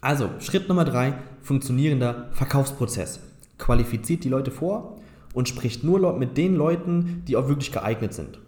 Also, 0.00 0.30
Schritt 0.38 0.68
Nummer 0.68 0.84
drei, 0.84 1.14
funktionierender 1.42 2.28
Verkaufsprozess. 2.32 3.20
Qualifiziert 3.58 4.24
die 4.24 4.28
Leute 4.28 4.50
vor 4.50 4.96
und 5.34 5.48
spricht 5.48 5.82
nur 5.84 6.16
mit 6.16 6.36
den 6.36 6.54
Leuten, 6.54 7.22
die 7.26 7.36
auch 7.36 7.48
wirklich 7.48 7.72
geeignet 7.72 8.14
sind. 8.14 8.38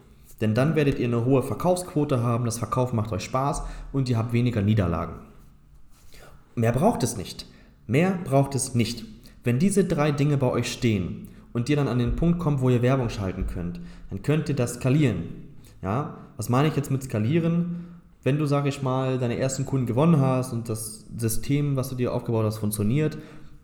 Denn 0.40 0.54
dann 0.54 0.76
werdet 0.76 0.98
ihr 0.98 1.06
eine 1.06 1.24
hohe 1.24 1.42
Verkaufsquote 1.42 2.22
haben, 2.22 2.44
das 2.44 2.58
Verkauf 2.58 2.92
macht 2.92 3.12
euch 3.12 3.24
Spaß 3.24 3.62
und 3.92 4.08
ihr 4.08 4.16
habt 4.16 4.32
weniger 4.32 4.62
Niederlagen. 4.62 5.14
Mehr 6.54 6.72
braucht 6.72 7.02
es 7.02 7.16
nicht. 7.16 7.46
Mehr 7.86 8.18
braucht 8.24 8.54
es 8.54 8.74
nicht. 8.74 9.04
Wenn 9.44 9.58
diese 9.58 9.84
drei 9.84 10.12
Dinge 10.12 10.36
bei 10.36 10.46
euch 10.46 10.70
stehen 10.70 11.28
und 11.52 11.68
ihr 11.68 11.76
dann 11.76 11.88
an 11.88 11.98
den 11.98 12.16
Punkt 12.16 12.38
kommt, 12.38 12.60
wo 12.60 12.70
ihr 12.70 12.82
Werbung 12.82 13.08
schalten 13.08 13.46
könnt, 13.46 13.80
dann 14.10 14.22
könnt 14.22 14.48
ihr 14.48 14.56
das 14.56 14.74
skalieren. 14.74 15.24
Ja? 15.82 16.18
Was 16.36 16.48
meine 16.48 16.68
ich 16.68 16.76
jetzt 16.76 16.90
mit 16.90 17.02
skalieren? 17.02 17.86
Wenn 18.22 18.38
du, 18.38 18.46
sag 18.46 18.66
ich 18.66 18.82
mal, 18.82 19.18
deine 19.18 19.38
ersten 19.38 19.64
Kunden 19.64 19.86
gewonnen 19.86 20.20
hast 20.20 20.52
und 20.52 20.68
das 20.68 21.06
System, 21.16 21.76
was 21.76 21.88
du 21.88 21.94
dir 21.94 22.12
aufgebaut 22.12 22.44
hast, 22.44 22.58
funktioniert 22.58 23.16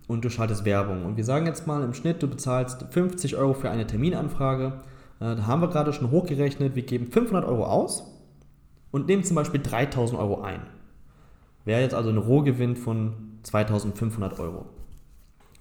und 0.08 0.24
du 0.24 0.30
schaltest 0.30 0.64
Werbung. 0.64 1.04
Und 1.04 1.16
wir 1.16 1.24
sagen 1.24 1.46
jetzt 1.46 1.66
mal 1.66 1.82
im 1.82 1.92
Schnitt, 1.92 2.22
du 2.22 2.28
bezahlst 2.28 2.86
50 2.90 3.36
Euro 3.36 3.54
für 3.54 3.70
eine 3.70 3.86
Terminanfrage. 3.86 4.80
Äh, 5.20 5.36
da 5.36 5.46
haben 5.46 5.60
wir 5.60 5.68
gerade 5.68 5.92
schon 5.92 6.10
hochgerechnet, 6.10 6.74
wir 6.74 6.84
geben 6.84 7.06
500 7.06 7.44
Euro 7.44 7.66
aus 7.66 8.04
und 8.90 9.08
nehmen 9.08 9.24
zum 9.24 9.36
Beispiel 9.36 9.60
3000 9.62 10.18
Euro 10.18 10.40
ein. 10.40 10.62
Wäre 11.64 11.82
jetzt 11.82 11.94
also 11.94 12.10
ein 12.10 12.16
Rohgewinn 12.16 12.76
von 12.76 13.12
2500 13.42 14.38
Euro. 14.38 14.66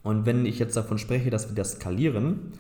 Und 0.06 0.28
wenn 0.28 0.46
ich 0.46 0.60
jetzt 0.60 0.78
davon 0.78 1.00
spreche, 1.00 1.32
dass 1.32 1.50
wir 1.50 1.56
das 1.56 1.74
skalieren, 1.74 2.52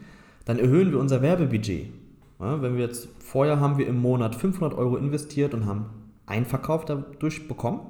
dann 0.45 0.58
erhöhen 0.58 0.91
wir 0.91 0.99
unser 0.99 1.21
Werbebudget. 1.21 1.91
Ja, 2.39 2.60
wenn 2.63 2.75
wir 2.75 2.86
jetzt, 2.86 3.08
vorher 3.19 3.60
haben 3.60 3.77
wir 3.77 3.86
im 3.86 4.01
Monat 4.01 4.36
500 4.36 4.75
Euro 4.75 4.97
investiert 4.97 5.53
und 5.53 5.67
haben 5.67 5.86
einen 6.25 6.47
Verkauf 6.47 6.86
dadurch 6.86 7.47
bekommen, 7.47 7.81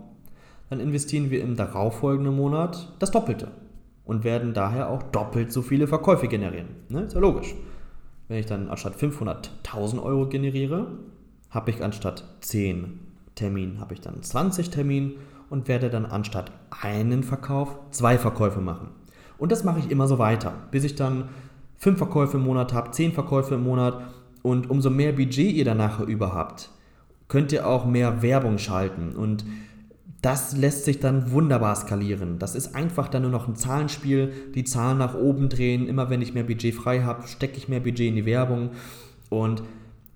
dann 0.70 0.82
investieren 0.82 1.32
wir 1.32 1.41
im 1.41 1.56
darauffolgenden 1.56 2.36
Monat 2.36 2.94
das 3.00 3.12
Doppelte 3.12 3.48
und 4.04 4.26
werden 4.26 4.54
daher 4.54 4.89
auch 4.89 5.04
doppelt 5.04 5.54
so 5.54 5.62
viele 5.62 5.88
Verkäufe 5.88 6.28
generieren. 6.28 6.68
Ne? 6.89 7.04
Ist 7.04 7.13
ja 7.13 7.22
logisch. 7.22 7.56
Wenn 8.28 8.39
ich 8.39 8.48
dann 8.48 8.68
anstatt 8.68 8.98
500.000 8.98 10.04
Euro 10.04 10.28
generiere, 10.28 11.00
habe 11.50 11.72
ich 11.72 11.82
anstatt 11.82 12.26
10 12.41 13.00
Terminen, 13.36 13.80
habe 13.80 13.94
ich 13.94 14.02
dann 14.02 14.22
20 14.22 14.70
Termine 14.70 15.13
und 15.50 15.70
werde 15.70 15.89
dann 15.89 16.06
anstatt 16.06 16.52
einen 16.82 17.24
Verkauf 17.24 17.80
zwei 17.91 18.18
Verkäufe 18.18 18.60
machen. 18.60 18.89
Und 19.38 19.52
das 19.52 19.63
mache 19.63 19.80
ich 19.80 19.91
immer 19.91 20.08
so 20.08 20.17
weiter, 20.17 20.54
bis 20.71 20.84
ich 20.84 20.95
dann 20.95 21.30
fünf 21.78 21.98
Verkäufe 21.98 22.38
im 22.38 22.43
Monat 22.43 22.74
habe, 22.74 22.91
zehn 22.91 23.12
Verkäufe 23.12 23.56
im 23.56 23.63
Monat 23.63 24.02
und 24.41 24.69
umso 24.69 24.89
mehr 24.89 25.12
Budget 25.12 25.54
ihr 25.54 25.65
danach 25.65 26.00
über 26.00 26.34
habt, 26.34 26.69
könnt 27.28 27.52
ihr 27.52 27.67
auch 27.67 27.86
mehr 27.86 28.21
Werbung 28.21 28.58
schalten 28.58 29.15
und 29.15 29.45
das 30.26 30.58
lässt 30.58 30.86
sich 30.86 31.00
dann 31.00 31.32
wunderbar 31.32 31.76
skalieren. 31.76 32.39
Das 32.39 32.56
ist 32.56 32.74
einfach 32.74 33.10
dann 33.10 33.21
nur 33.21 33.32
noch 33.32 33.48
ein 33.48 33.56
Zahlenspiel, 33.56 34.34
die 34.56 34.63
Zahlen 34.63 34.98
nach 34.98 35.13
oben 35.13 35.50
drehen. 35.50 35.88
Immer 35.88 36.10
wenn 36.10 36.24
ich 36.24 36.34
mehr 36.34 36.43
Budget 36.43 36.74
frei 36.74 37.04
habe, 37.04 37.28
stecke 37.28 37.58
ich 37.58 37.67
mehr 37.67 37.80
Budget 37.80 38.08
in 38.08 38.15
die 38.15 38.26
Werbung. 38.26 38.71
Und 39.30 39.62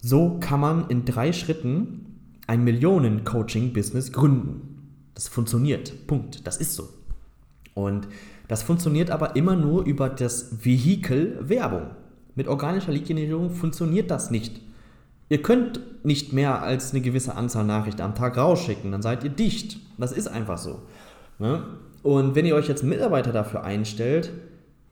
so 0.01 0.39
kann 0.39 0.61
man 0.61 0.87
in 0.89 1.05
drei 1.05 1.31
Schritten 1.31 2.05
ein 2.47 2.63
Millionen-Coaching-Business 2.63 4.11
gründen. 4.11 4.79
Das 5.13 5.27
funktioniert. 5.27 6.07
Punkt. 6.07 6.47
Das 6.47 6.57
ist 6.57 6.73
so. 6.73 6.89
Und 7.75 8.07
das 8.49 8.63
funktioniert 8.63 9.11
aber 9.11 9.35
immer 9.35 9.55
nur 9.55 9.85
über 9.85 10.09
das 10.09 10.65
Vehikel 10.65 11.37
Werbung. 11.39 11.91
Mit 12.35 12.47
organischer 12.47 12.91
Lead-Generierung 12.91 13.51
funktioniert 13.51 14.09
das 14.09 14.31
nicht. 14.31 14.59
Ihr 15.29 15.43
könnt 15.43 15.79
nicht 16.03 16.33
mehr 16.33 16.63
als 16.63 16.91
eine 16.91 17.01
gewisse 17.01 17.35
Anzahl 17.35 17.63
Nachrichten 17.63 18.01
am 18.01 18.15
Tag 18.15 18.37
rausschicken, 18.37 18.91
dann 18.91 19.03
seid 19.03 19.23
ihr 19.23 19.29
dicht. 19.29 19.77
Das 19.99 20.11
ist 20.11 20.27
einfach 20.27 20.57
so. 20.57 20.81
Ne? 21.37 21.63
Und 22.01 22.33
wenn 22.33 22.45
ihr 22.45 22.55
euch 22.55 22.67
jetzt 22.67 22.83
Mitarbeiter 22.83 23.31
dafür 23.31 23.63
einstellt, 23.63 24.31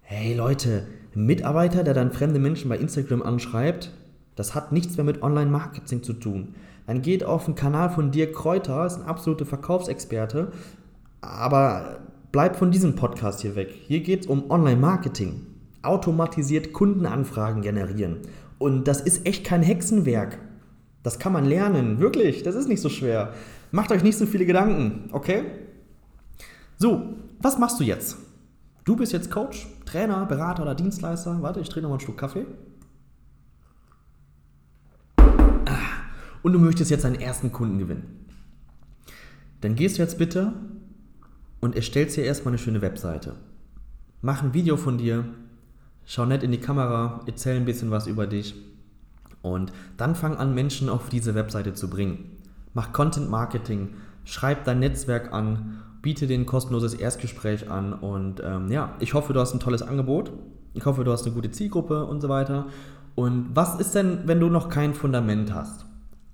hey 0.02 0.36
Leute, 0.36 0.86
ein 1.15 1.26
Mitarbeiter, 1.26 1.84
der 1.84 1.96
dann 1.96 2.12
fremde 2.12 2.39
Menschen 2.39 2.70
bei 2.70 2.78
Instagram 2.78 3.24
anschreibt, 3.24 3.91
das 4.36 4.54
hat 4.54 4.72
nichts 4.72 4.98
mehr 4.98 5.04
mit 5.04 5.24
Online-Marketing 5.24 6.04
zu 6.04 6.13
tun. 6.13 6.54
Dann 6.86 7.02
geht 7.02 7.24
auf 7.24 7.46
den 7.46 7.56
Kanal 7.56 7.89
von 7.89 8.12
Dirk 8.12 8.36
Kräuter, 8.36 8.86
ist 8.86 8.98
ein 8.98 9.08
absoluter 9.08 9.48
Verkaufsexperte, 9.48 10.52
aber 11.22 12.02
bleibt 12.38 12.58
von 12.58 12.69
diesem 12.69 12.93
Podcast 12.93 13.41
hier 13.41 13.56
weg. 13.56 13.73
Hier 13.88 14.02
geht 14.02 14.19
es 14.19 14.28
um 14.28 14.52
Online-Marketing. 14.52 15.47
Automatisiert 15.82 16.71
Kundenanfragen 16.71 17.63
generieren. 17.63 18.17
Und 18.60 18.88
das 18.88 19.02
ist 19.02 19.26
echt 19.26 19.43
kein 19.43 19.63
Hexenwerk. 19.63 20.38
Das 21.02 21.17
kann 21.17 21.34
man 21.34 21.45
lernen, 21.45 22.00
wirklich, 22.00 22.43
das 22.43 22.54
ist 22.54 22.69
nicht 22.69 22.82
so 22.82 22.89
schwer. 22.89 23.34
Macht 23.71 23.91
euch 23.91 24.04
nicht 24.04 24.19
so 24.19 24.28
viele 24.28 24.45
Gedanken, 24.45 25.10
okay? 25.13 25.45
So, 26.78 27.15
was 27.41 27.58
machst 27.58 27.80
du 27.80 27.84
jetzt? 27.84 28.17
Du 28.86 28.95
bist 28.95 29.13
jetzt 29.13 29.32
Coach, 29.32 29.65
Trainer, 29.88 30.23
Berater 30.28 30.62
oder 30.62 30.76
Dienstleister. 30.76 31.41
Warte, 31.41 31.60
ich 31.62 31.69
drehe 31.69 31.82
nochmal 31.82 31.97
einen 31.97 32.06
Schluck 32.06 32.19
Kaffee. 32.19 32.45
Ah, 35.17 35.80
und 36.43 36.54
du 36.54 36.60
möchtest 36.60 36.91
jetzt 36.91 37.04
deinen 37.04 37.19
ersten 37.19 37.52
Kunden 37.52 37.80
gewinnen. 37.80 38.28
Dann 39.62 39.73
gehst 39.73 39.97
du 39.97 40.04
jetzt 40.04 40.19
bitte 40.19 40.54
und 41.62 41.76
erstellst 41.76 42.17
dir 42.17 42.24
erstmal 42.24 42.52
eine 42.52 42.58
schöne 42.58 42.82
Webseite. 42.82 43.34
Mach 44.22 44.43
ein 44.43 44.54
Video 44.54 44.78
von 44.78 44.98
dir, 44.98 45.26
schau 46.06 46.26
nett 46.26 46.43
in 46.43 46.52
die 46.52 46.60
Kamera, 46.60 47.22
erzähl 47.28 47.56
ein 47.56 47.65
bisschen 47.65 47.91
was 47.91 48.08
über 48.08 48.28
dich 48.28 48.56
und 49.41 49.72
dann 49.98 50.15
fang 50.15 50.38
an, 50.38 50.54
Menschen 50.54 50.89
auf 50.89 51.10
diese 51.10 51.36
Webseite 51.36 51.74
zu 51.74 51.89
bringen. 51.89 52.38
Mach 52.74 52.93
Content 52.93 53.30
Marketing, 53.30 53.96
schreib 54.24 54.65
dein 54.65 54.80
Netzwerk 54.80 55.34
an, 55.34 55.84
biete 56.02 56.28
dir 56.28 56.38
ein 56.38 56.46
kostenloses 56.46 56.93
Erstgespräch 56.93 57.70
an 57.70 57.93
und 57.93 58.41
ähm, 58.43 58.72
ja, 58.72 58.96
ich 59.00 59.13
hoffe, 59.13 59.34
du 59.34 59.39
hast 59.39 59.54
ein 59.54 59.60
tolles 59.60 59.82
Angebot. 59.82 60.32
Ich 60.74 60.86
hoffe, 60.86 61.04
du 61.04 61.12
hast 61.12 61.26
eine 61.26 61.34
gute 61.34 61.50
Zielgruppe 61.50 62.06
und 62.06 62.22
so 62.22 62.30
weiter. 62.30 62.67
Und 63.15 63.56
was 63.56 63.80
ist 63.80 63.96
denn, 63.96 64.20
wenn 64.26 64.39
du 64.39 64.48
noch 64.48 64.70
kein 64.70 64.93
Fundament 64.93 65.54
hast? 65.54 65.86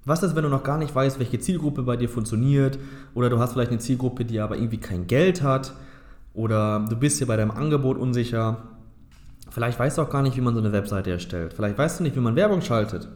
Was 0.06 0.22
ist, 0.22 0.36
wenn 0.36 0.44
du 0.44 0.50
noch 0.50 0.64
gar 0.64 0.78
nicht 0.78 0.94
weißt, 0.94 1.20
welche 1.20 1.40
Zielgruppe 1.40 1.84
bei 1.84 1.96
dir 1.96 2.10
funktioniert? 2.10 2.78
Oder 3.14 3.30
du 3.30 3.40
hast 3.40 3.54
vielleicht 3.54 3.72
eine 3.72 3.80
Zielgruppe, 3.80 4.26
die 4.26 4.40
aber 4.40 4.58
irgendwie 4.58 4.80
kein 4.80 5.08
Geld 5.08 5.42
hat? 5.42 5.74
Oder 6.34 6.86
du 6.90 6.96
bist 6.96 7.22
dir 7.22 7.28
bei 7.28 7.38
deinem 7.38 7.52
Angebot 7.52 7.98
unsicher? 7.98 8.64
Vielleicht 9.50 9.80
weißt 9.80 9.98
du 9.98 10.02
auch 10.02 10.10
gar 10.10 10.24
nicht, 10.24 10.36
wie 10.36 10.42
man 10.42 10.56
so 10.56 10.60
eine 10.60 10.74
Webseite 10.74 11.12
erstellt. 11.12 11.54
Vielleicht 11.54 11.78
weißt 11.78 12.00
du 12.00 12.04
nicht, 12.04 12.16
wie 12.16 12.22
man 12.22 12.36
Werbung 12.36 12.62
schaltet. 12.62 13.08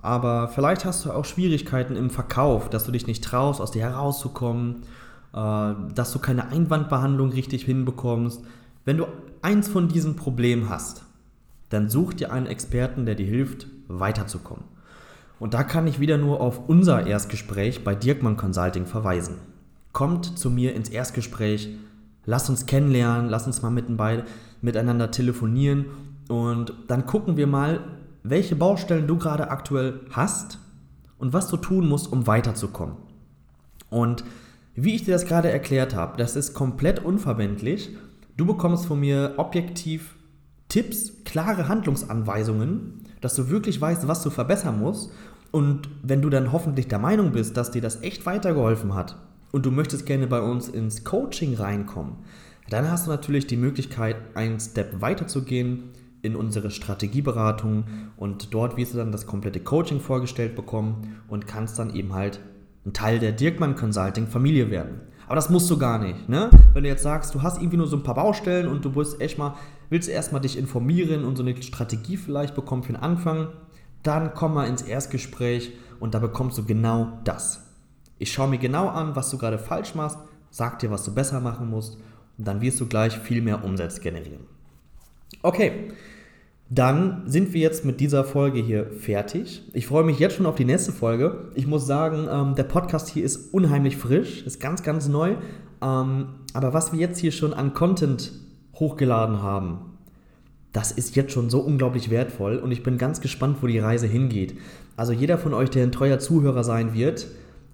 Aber 0.00 0.48
vielleicht 0.48 0.84
hast 0.84 1.04
du 1.04 1.12
auch 1.12 1.24
Schwierigkeiten 1.24 1.96
im 1.96 2.10
Verkauf, 2.10 2.68
dass 2.70 2.84
du 2.84 2.92
dich 2.92 3.06
nicht 3.06 3.22
traust, 3.22 3.60
aus 3.60 3.70
dir 3.70 3.82
herauszukommen, 3.82 4.82
äh, 5.32 5.72
dass 5.94 6.12
du 6.12 6.18
keine 6.18 6.48
Einwandbehandlung 6.48 7.30
richtig 7.30 7.64
hinbekommst. 7.64 8.42
Wenn 8.84 8.98
du 8.98 9.06
eins 9.42 9.68
von 9.68 9.88
diesen 9.88 10.16
Problemen 10.16 10.68
hast, 10.68 11.04
dann 11.68 11.88
such 11.88 12.14
dir 12.14 12.32
einen 12.32 12.46
Experten, 12.46 13.06
der 13.06 13.14
dir 13.14 13.26
hilft, 13.26 13.66
weiterzukommen. 13.88 14.73
Und 15.38 15.54
da 15.54 15.62
kann 15.62 15.86
ich 15.86 16.00
wieder 16.00 16.18
nur 16.18 16.40
auf 16.40 16.68
unser 16.68 17.06
Erstgespräch 17.06 17.84
bei 17.84 17.94
Dirkmann 17.94 18.36
Consulting 18.36 18.86
verweisen. 18.86 19.36
Kommt 19.92 20.38
zu 20.38 20.50
mir 20.50 20.74
ins 20.74 20.88
Erstgespräch, 20.88 21.70
lass 22.24 22.48
uns 22.48 22.66
kennenlernen, 22.66 23.28
lass 23.28 23.46
uns 23.46 23.62
mal 23.62 23.70
miteinander 23.70 25.10
telefonieren 25.10 25.86
und 26.28 26.72
dann 26.88 27.06
gucken 27.06 27.36
wir 27.36 27.46
mal, 27.46 27.80
welche 28.22 28.56
Baustellen 28.56 29.06
du 29.06 29.18
gerade 29.18 29.50
aktuell 29.50 30.00
hast 30.10 30.58
und 31.18 31.32
was 31.32 31.48
du 31.48 31.56
tun 31.56 31.86
musst, 31.88 32.10
um 32.10 32.26
weiterzukommen. 32.26 32.96
Und 33.90 34.24
wie 34.74 34.94
ich 34.94 35.04
dir 35.04 35.12
das 35.12 35.26
gerade 35.26 35.50
erklärt 35.50 35.94
habe, 35.94 36.16
das 36.16 36.34
ist 36.34 36.54
komplett 36.54 37.04
unverbindlich. 37.04 37.90
Du 38.36 38.46
bekommst 38.46 38.86
von 38.86 38.98
mir 38.98 39.34
objektiv 39.36 40.16
Tipps, 40.68 41.24
klare 41.24 41.68
Handlungsanweisungen, 41.68 43.03
dass 43.24 43.34
du 43.34 43.48
wirklich 43.48 43.80
weißt, 43.80 44.06
was 44.06 44.22
du 44.22 44.30
verbessern 44.30 44.78
musst. 44.78 45.10
Und 45.50 45.88
wenn 46.02 46.20
du 46.20 46.30
dann 46.30 46.52
hoffentlich 46.52 46.88
der 46.88 46.98
Meinung 46.98 47.32
bist, 47.32 47.56
dass 47.56 47.70
dir 47.70 47.82
das 47.82 48.02
echt 48.02 48.26
weitergeholfen 48.26 48.94
hat, 48.94 49.16
und 49.54 49.64
du 49.64 49.70
möchtest 49.70 50.04
gerne 50.04 50.26
bei 50.26 50.40
uns 50.40 50.68
ins 50.68 51.04
Coaching 51.04 51.54
reinkommen, 51.54 52.16
dann 52.70 52.90
hast 52.90 53.06
du 53.06 53.10
natürlich 53.12 53.46
die 53.46 53.56
Möglichkeit, 53.56 54.16
einen 54.34 54.58
Step 54.58 55.00
weiter 55.00 55.28
zu 55.28 55.44
gehen 55.44 55.90
in 56.22 56.34
unsere 56.34 56.72
Strategieberatung 56.72 57.84
und 58.16 58.52
dort 58.52 58.76
wirst 58.76 58.94
du 58.94 58.98
dann 58.98 59.12
das 59.12 59.26
komplette 59.26 59.60
Coaching 59.60 60.00
vorgestellt 60.00 60.56
bekommen 60.56 61.18
und 61.28 61.46
kannst 61.46 61.78
dann 61.78 61.94
eben 61.94 62.14
halt 62.14 62.40
ein 62.84 62.92
Teil 62.92 63.20
der 63.20 63.30
Dirkmann 63.30 63.76
Consulting 63.76 64.26
Familie 64.26 64.72
werden. 64.72 65.02
Aber 65.26 65.36
das 65.36 65.50
musst 65.50 65.70
du 65.70 65.78
gar 65.78 66.00
nicht. 66.00 66.28
Ne? 66.28 66.50
Wenn 66.72 66.82
du 66.82 66.88
jetzt 66.88 67.04
sagst, 67.04 67.32
du 67.32 67.42
hast 67.42 67.58
irgendwie 67.58 67.76
nur 67.76 67.86
so 67.86 67.96
ein 67.96 68.02
paar 68.02 68.16
Baustellen 68.16 68.66
und 68.66 68.84
du 68.84 68.96
willst 68.96 69.20
echt 69.20 69.38
mal, 69.38 69.54
willst 69.90 70.08
erstmal 70.08 70.40
dich 70.40 70.58
informieren 70.58 71.24
und 71.24 71.36
so 71.36 71.42
eine 71.42 71.60
Strategie 71.62 72.16
vielleicht 72.16 72.54
bekommen 72.54 72.82
für 72.82 72.92
den 72.92 73.02
Anfang, 73.02 73.48
dann 74.02 74.34
komm 74.34 74.54
mal 74.54 74.68
ins 74.68 74.82
Erstgespräch 74.82 75.72
und 76.00 76.14
da 76.14 76.18
bekommst 76.18 76.58
du 76.58 76.64
genau 76.64 77.18
das. 77.24 77.62
Ich 78.18 78.32
schaue 78.32 78.48
mir 78.48 78.58
genau 78.58 78.88
an, 78.88 79.16
was 79.16 79.30
du 79.30 79.38
gerade 79.38 79.58
falsch 79.58 79.94
machst, 79.94 80.18
sag 80.50 80.78
dir, 80.78 80.90
was 80.90 81.04
du 81.04 81.14
besser 81.14 81.40
machen 81.40 81.68
musst 81.68 81.98
und 82.38 82.46
dann 82.46 82.60
wirst 82.60 82.80
du 82.80 82.86
gleich 82.86 83.18
viel 83.18 83.42
mehr 83.42 83.64
Umsatz 83.64 84.00
generieren. 84.00 84.44
Okay, 85.42 85.90
dann 86.70 87.22
sind 87.26 87.52
wir 87.52 87.60
jetzt 87.60 87.84
mit 87.84 88.00
dieser 88.00 88.24
Folge 88.24 88.60
hier 88.60 88.90
fertig. 88.98 89.62
Ich 89.74 89.86
freue 89.86 90.04
mich 90.04 90.18
jetzt 90.18 90.36
schon 90.36 90.46
auf 90.46 90.54
die 90.54 90.64
nächste 90.64 90.92
Folge. 90.92 91.50
Ich 91.54 91.66
muss 91.66 91.86
sagen, 91.86 92.26
ähm, 92.30 92.54
der 92.54 92.64
Podcast 92.64 93.08
hier 93.08 93.24
ist 93.24 93.52
unheimlich 93.52 93.96
frisch, 93.96 94.42
ist 94.42 94.60
ganz, 94.60 94.82
ganz 94.82 95.08
neu. 95.08 95.36
Ähm, 95.82 96.26
aber 96.54 96.72
was 96.72 96.92
wir 96.92 97.00
jetzt 97.00 97.18
hier 97.18 97.32
schon 97.32 97.52
an 97.52 97.74
Content 97.74 98.32
hochgeladen 98.74 99.42
haben, 99.42 99.94
das 100.72 100.90
ist 100.90 101.14
jetzt 101.14 101.32
schon 101.32 101.50
so 101.50 101.60
unglaublich 101.60 102.10
wertvoll 102.10 102.56
und 102.56 102.72
ich 102.72 102.82
bin 102.82 102.98
ganz 102.98 103.20
gespannt, 103.20 103.58
wo 103.60 103.68
die 103.68 103.78
Reise 103.78 104.06
hingeht. 104.06 104.58
Also 104.96 105.12
jeder 105.12 105.38
von 105.38 105.54
euch, 105.54 105.70
der 105.70 105.84
ein 105.84 105.92
treuer 105.92 106.18
Zuhörer 106.18 106.64
sein 106.64 106.94
wird, 106.94 107.28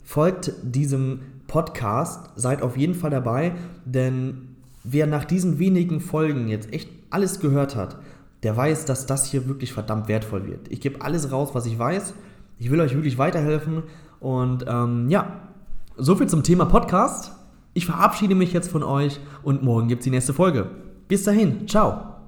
folgt 0.05 0.53
diesem 0.63 1.21
Podcast, 1.47 2.31
seid 2.37 2.63
auf 2.63 2.77
jeden 2.77 2.95
Fall 2.95 3.11
dabei, 3.11 3.53
denn 3.85 4.57
wer 4.85 5.07
nach 5.07 5.25
diesen 5.25 5.59
wenigen 5.59 6.01
Folgen 6.01 6.49
jetzt 6.49 6.73
echt 6.73 6.91
alles 7.11 7.41
gehört 7.41 7.75
hat, 7.75 7.97
der 8.43 8.57
weiß, 8.57 8.85
dass 8.85 9.07
das 9.07 9.25
hier 9.27 9.49
wirklich 9.49 9.73
verdammt 9.73 10.09
wertvoll 10.09 10.47
wird. 10.47 10.69
Ich 10.69 10.81
gebe 10.81 11.03
alles 11.03 11.33
raus, 11.33 11.51
was 11.53 11.67
ich 11.67 11.79
weiß. 11.79 12.15
Ich 12.59 12.71
will 12.71 12.81
euch 12.81 12.95
wirklich 12.95 13.19
weiterhelfen. 13.19 13.83
Und 14.19 14.65
ähm, 14.69 15.09
ja, 15.09 15.49
soviel 15.97 16.27
zum 16.27 16.43
Thema 16.43 16.67
Podcast. 16.67 17.33
Ich 17.75 17.87
verabschiede 17.87 18.35
mich 18.35 18.53
jetzt 18.53 18.71
von 18.71 18.83
euch 18.83 19.21
und 19.43 19.63
morgen 19.63 19.89
gibt 19.89 20.01
es 20.01 20.05
die 20.05 20.11
nächste 20.11 20.35
Folge. 20.35 20.71
Bis 21.11 21.25
dahin, 21.25 21.66
ciao. 21.66 22.19